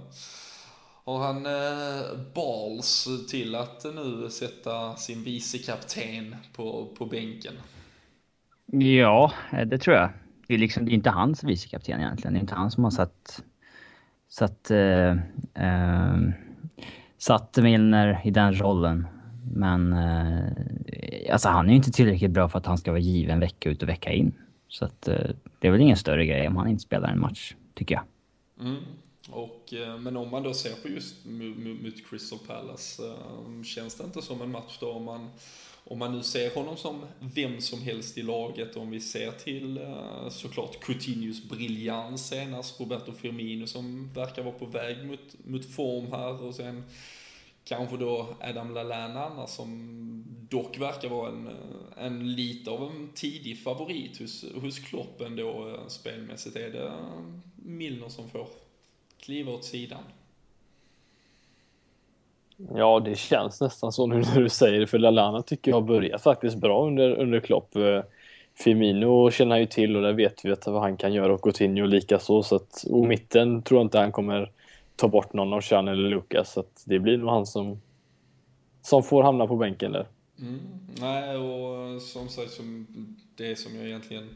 [1.04, 7.54] har han uh, balls till att nu sätta sin vice kapten på, på bänken?
[8.66, 9.32] Ja,
[9.66, 10.10] det tror jag.
[10.46, 12.32] Det är liksom det är inte hans vice kapten egentligen.
[12.32, 13.42] Det är inte han som har satt,
[14.28, 15.12] satt uh,
[15.58, 16.30] uh,
[17.20, 19.06] satte Milner i den rollen.
[19.54, 23.40] Men eh, alltså han är ju inte tillräckligt bra för att han ska vara given
[23.40, 24.34] vecka ut och vecka in.
[24.68, 27.54] Så att, eh, det är väl ingen större grej om han inte spelar en match,
[27.74, 28.04] tycker jag.
[28.66, 28.82] Mm.
[29.30, 31.26] Och, eh, men om man då ser på just
[31.84, 35.30] mot Crystal Palace, eh, känns det inte som en match då om man
[35.90, 39.78] om man nu ser honom som vem som helst i laget, om vi ser till
[39.78, 46.12] eh, såklart Coutinhos briljans senast, Roberto Firmino som verkar vara på väg mot, mot form
[46.12, 46.84] här och sen
[47.64, 53.08] kanske då Adam Lallana annars som dock verkar vara en, eh, en lite av en
[53.14, 56.56] tidig favorit hos, hos Klopp ändå eh, spelmässigt.
[56.56, 56.92] Är det
[57.56, 58.48] Milner som får
[59.20, 60.02] kliva åt sidan?
[62.74, 65.86] Ja, det känns nästan så nu när du säger det, för Lalana tycker jag har
[65.86, 67.76] börjat faktiskt bra under, under Klopp.
[67.76, 68.02] Eh,
[68.54, 71.42] Firmino känner han ju till och där vet vi att vad han kan göra och
[71.42, 72.42] Coutinho likaså.
[72.42, 74.50] Så att, och mitten tror jag inte han kommer
[74.96, 76.52] ta bort någon av Chan eller Lucas.
[76.52, 77.80] Så att det blir nog han som,
[78.82, 80.06] som får hamna på bänken där.
[80.38, 80.60] Mm,
[81.00, 82.86] nej, och som sagt, som
[83.36, 84.28] det som jag egentligen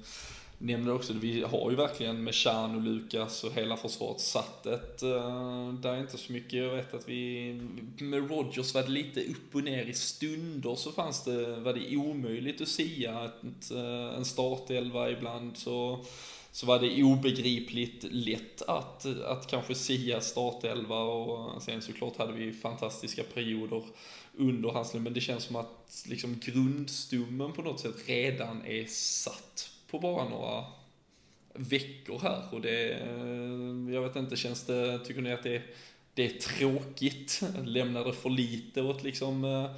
[0.58, 5.02] nämner också, vi har ju verkligen med Chan och Lukas och hela försvaret satt ett,
[5.02, 7.52] eh, där är inte så mycket, jag vet att vi,
[7.98, 11.96] med Rogers var det lite upp och ner i stunder så fanns det, var det
[11.96, 15.56] omöjligt att sia att eh, en startelva ibland.
[15.56, 16.04] Så
[16.54, 22.52] så var det obegripligt lätt att, att kanske sia startelva och sen såklart hade vi
[22.52, 23.82] fantastiska perioder
[24.36, 29.70] under hans men det känns som att liksom grundstummen på något sätt redan är satt
[29.94, 30.64] på bara några
[31.54, 35.62] veckor här och det, eh, jag vet inte, känns det, tycker ni att det,
[36.14, 37.40] det är tråkigt?
[37.64, 39.70] Lämnar det för lite åt liksom eh,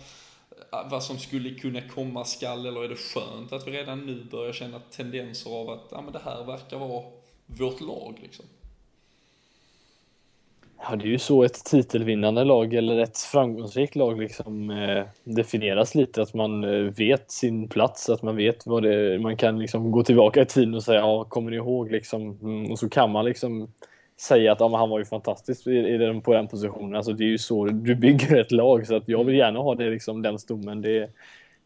[0.91, 4.53] vad som skulle kunna komma skall eller är det skönt att vi redan nu börjar
[4.53, 7.05] känna tendenser av att ja, men det här verkar vara
[7.47, 8.45] vårt lag liksom?
[10.79, 15.95] Ja, det är ju så ett titelvinnande lag eller ett framgångsrikt lag liksom eh, definieras
[15.95, 16.23] lite.
[16.23, 19.19] Att man eh, vet sin plats, att man vet vad det är.
[19.19, 22.39] Man kan liksom gå tillbaka i tiden och säga ja, kommer ni ihåg liksom?
[22.43, 23.69] Mm, och så kan man liksom
[24.21, 26.95] säga att ja, han var ju fantastisk i, i den, på den positionen.
[26.95, 29.75] Alltså, det är ju så du bygger ett lag så att jag vill gärna ha
[29.75, 30.83] det, liksom, den stommen.
[30.83, 31.11] Det,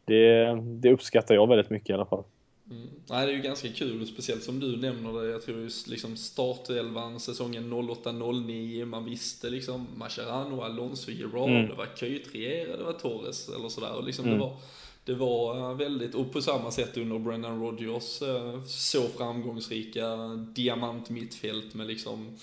[0.04, 2.24] det, det uppskattar jag väldigt mycket i alla fall.
[2.70, 2.88] Mm.
[3.06, 5.30] Nej, det är ju ganska kul, speciellt som du nämner det.
[5.30, 11.68] Jag tror just liksom startelvan säsongen 08-09, man visste liksom Mascherano, Alonso, Gerard, mm.
[11.68, 13.92] det var Köjtrier, det var Torres eller sådär.
[13.96, 14.38] Och liksom mm.
[14.38, 14.56] det var
[15.04, 20.16] det var eh, väldigt, och på samma sätt under Brennan Rodgers eh, så framgångsrika
[20.54, 22.38] diamantmittfält med liksom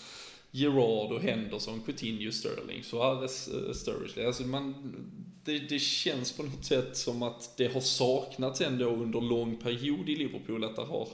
[0.52, 4.28] Gerard och Henderson, Coutinho, Sterling, Suarez, eh, Sturridge.
[4.28, 4.96] Alltså man,
[5.44, 10.10] det, det, känns på något sätt som att det har saknats ändå under lång period
[10.10, 11.08] i Liverpool att det har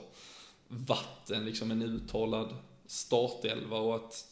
[0.68, 2.56] varit en, liksom en uttalad
[2.86, 4.26] startelva och att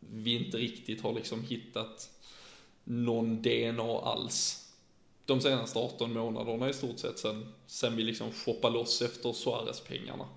[0.00, 2.10] vi inte riktigt har liksom hittat
[2.84, 4.64] någon DNA alls
[5.26, 10.28] de senaste 18 månaderna i stort sett sen, sen vi liksom shoppade loss efter Suarez-pengarna.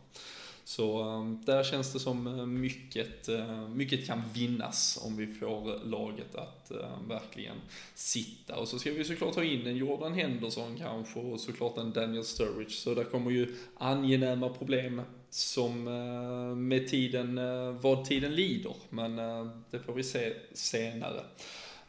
[0.68, 5.86] Så um, där känns det som eh, mycket, eh, mycket kan vinnas om vi får
[5.86, 7.56] laget att eh, verkligen
[7.94, 8.56] sitta.
[8.56, 12.24] Och så ska vi såklart ha in en Jordan Henderson kanske och såklart en Daniel
[12.24, 12.72] Sturridge.
[12.72, 15.84] Så där kommer ju angenäma problem som
[16.68, 17.40] med tiden,
[17.82, 18.76] vad tiden lider.
[18.90, 19.16] Men
[19.72, 21.22] det får vi se senare.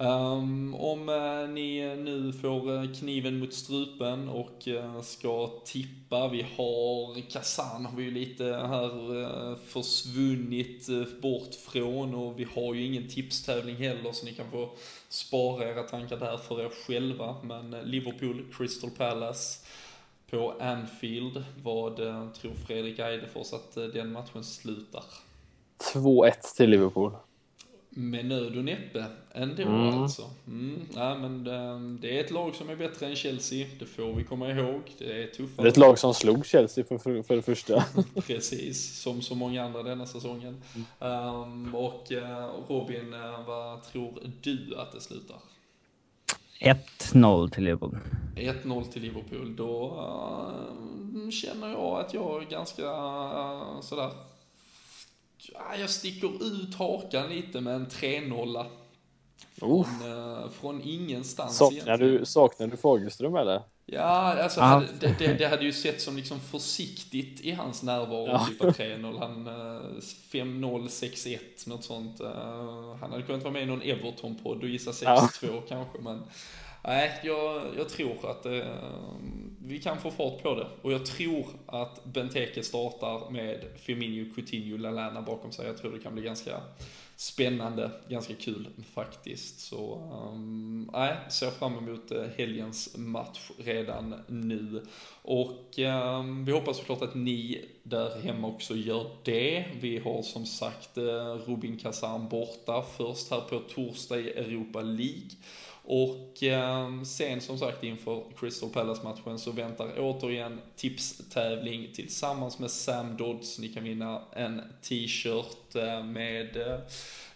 [0.01, 6.43] Um, om uh, ni nu får eh, kniven mot strupen och uh, ska tippa, vi
[6.57, 10.89] har Kazan har vi ju lite här försvunnit
[11.23, 14.71] bort från och vi har ju ingen tipstävling heller så ni kan få
[15.09, 17.37] spara era tankar där för er själva.
[17.43, 19.67] Men Liverpool, Crystal Palace
[20.31, 21.97] på Anfield, vad
[22.35, 25.05] tror Fredrik Eidefors att den matchen slutar?
[25.95, 27.13] 2-1 till Liverpool
[27.91, 30.03] med nöd och näppe ändå mm.
[30.03, 30.31] alltså.
[30.47, 33.87] Mm, ja, men det, ehm, det, är ett lag som är bättre än Chelsea, det
[33.87, 34.83] får vi komma ihåg.
[34.99, 35.65] Det är tuffare.
[35.65, 37.85] Det är ett lag som slog Chelsea för, för, för det första.
[38.27, 40.63] Precis, som så många andra denna säsongen.
[41.01, 41.13] Mm.
[41.13, 45.37] Um, och uh, Robin, uh, vad tror du att det slutar?
[46.61, 47.99] 1-0 till Liverpool.
[48.37, 49.57] 1-0 till Liverpool.
[49.57, 49.87] Då
[51.25, 54.11] uh, känner jag att jag är ganska uh, sådär
[55.81, 58.65] jag sticker ut hakan lite med en 3-0.
[59.59, 60.51] Från, uh.
[60.51, 63.63] från ingenstans saknar Du, saknar du Fagerström eller?
[63.87, 68.27] Ja, alltså hade, det, det, det, hade ju sett som liksom försiktigt i hans närvaro
[68.27, 68.47] ja.
[68.49, 69.19] typ 3-0.
[69.19, 69.49] Han
[70.33, 71.39] 5-0, 6-1,
[71.69, 72.21] något sånt.
[72.21, 75.63] Uh, han hade kunnat vara med i någon Everton-podd och gissa 6-2 ja.
[75.69, 76.23] kanske, men
[76.85, 78.53] Nej, jag, jag tror att eh,
[79.63, 80.67] vi kan få fart på det.
[80.83, 85.67] Och jag tror att Benteke startar med Firmino, Coutinho, Lallana bakom sig.
[85.67, 86.61] Jag tror det kan bli ganska
[87.17, 89.61] spännande, ganska kul faktiskt.
[89.61, 94.83] Så um, nej, ser fram emot eh, helgens match redan nu.
[95.23, 99.65] Och um, vi hoppas såklart att ni där hemma också gör det.
[99.81, 104.81] Vi har som sagt eh, uh, Rubin Kazan borta först här på torsdag i Europa
[104.81, 105.31] League.
[105.91, 113.17] Och eh, sen som sagt inför Crystal Palace-matchen så väntar återigen tipstävling tillsammans med Sam
[113.17, 113.59] Dodds.
[113.59, 116.79] Ni kan vinna en t-shirt eh, med eh,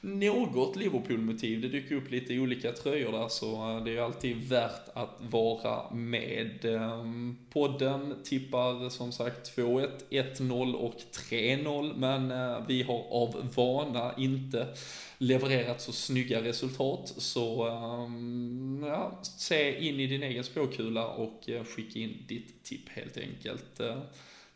[0.02, 1.60] något Liverpool-motiv.
[1.60, 5.16] Det dyker upp lite olika tröjor där så eh, det är ju alltid värt att
[5.18, 6.64] vara med.
[6.64, 10.94] Ehm, podden tippar som sagt 2-1, 1-0 och
[11.30, 14.68] 3-0 men eh, vi har av vana inte
[15.18, 17.14] levererat så snygga resultat.
[17.16, 22.88] Så ehm, ja, se in i din egen spåkula och eh, skicka in ditt tipp
[22.88, 23.80] helt enkelt.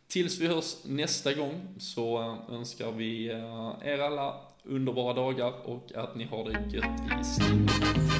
[0.09, 3.26] Tills vi hörs nästa gång så önskar vi
[3.84, 8.15] er alla underbara dagar och att ni har det gött i studion.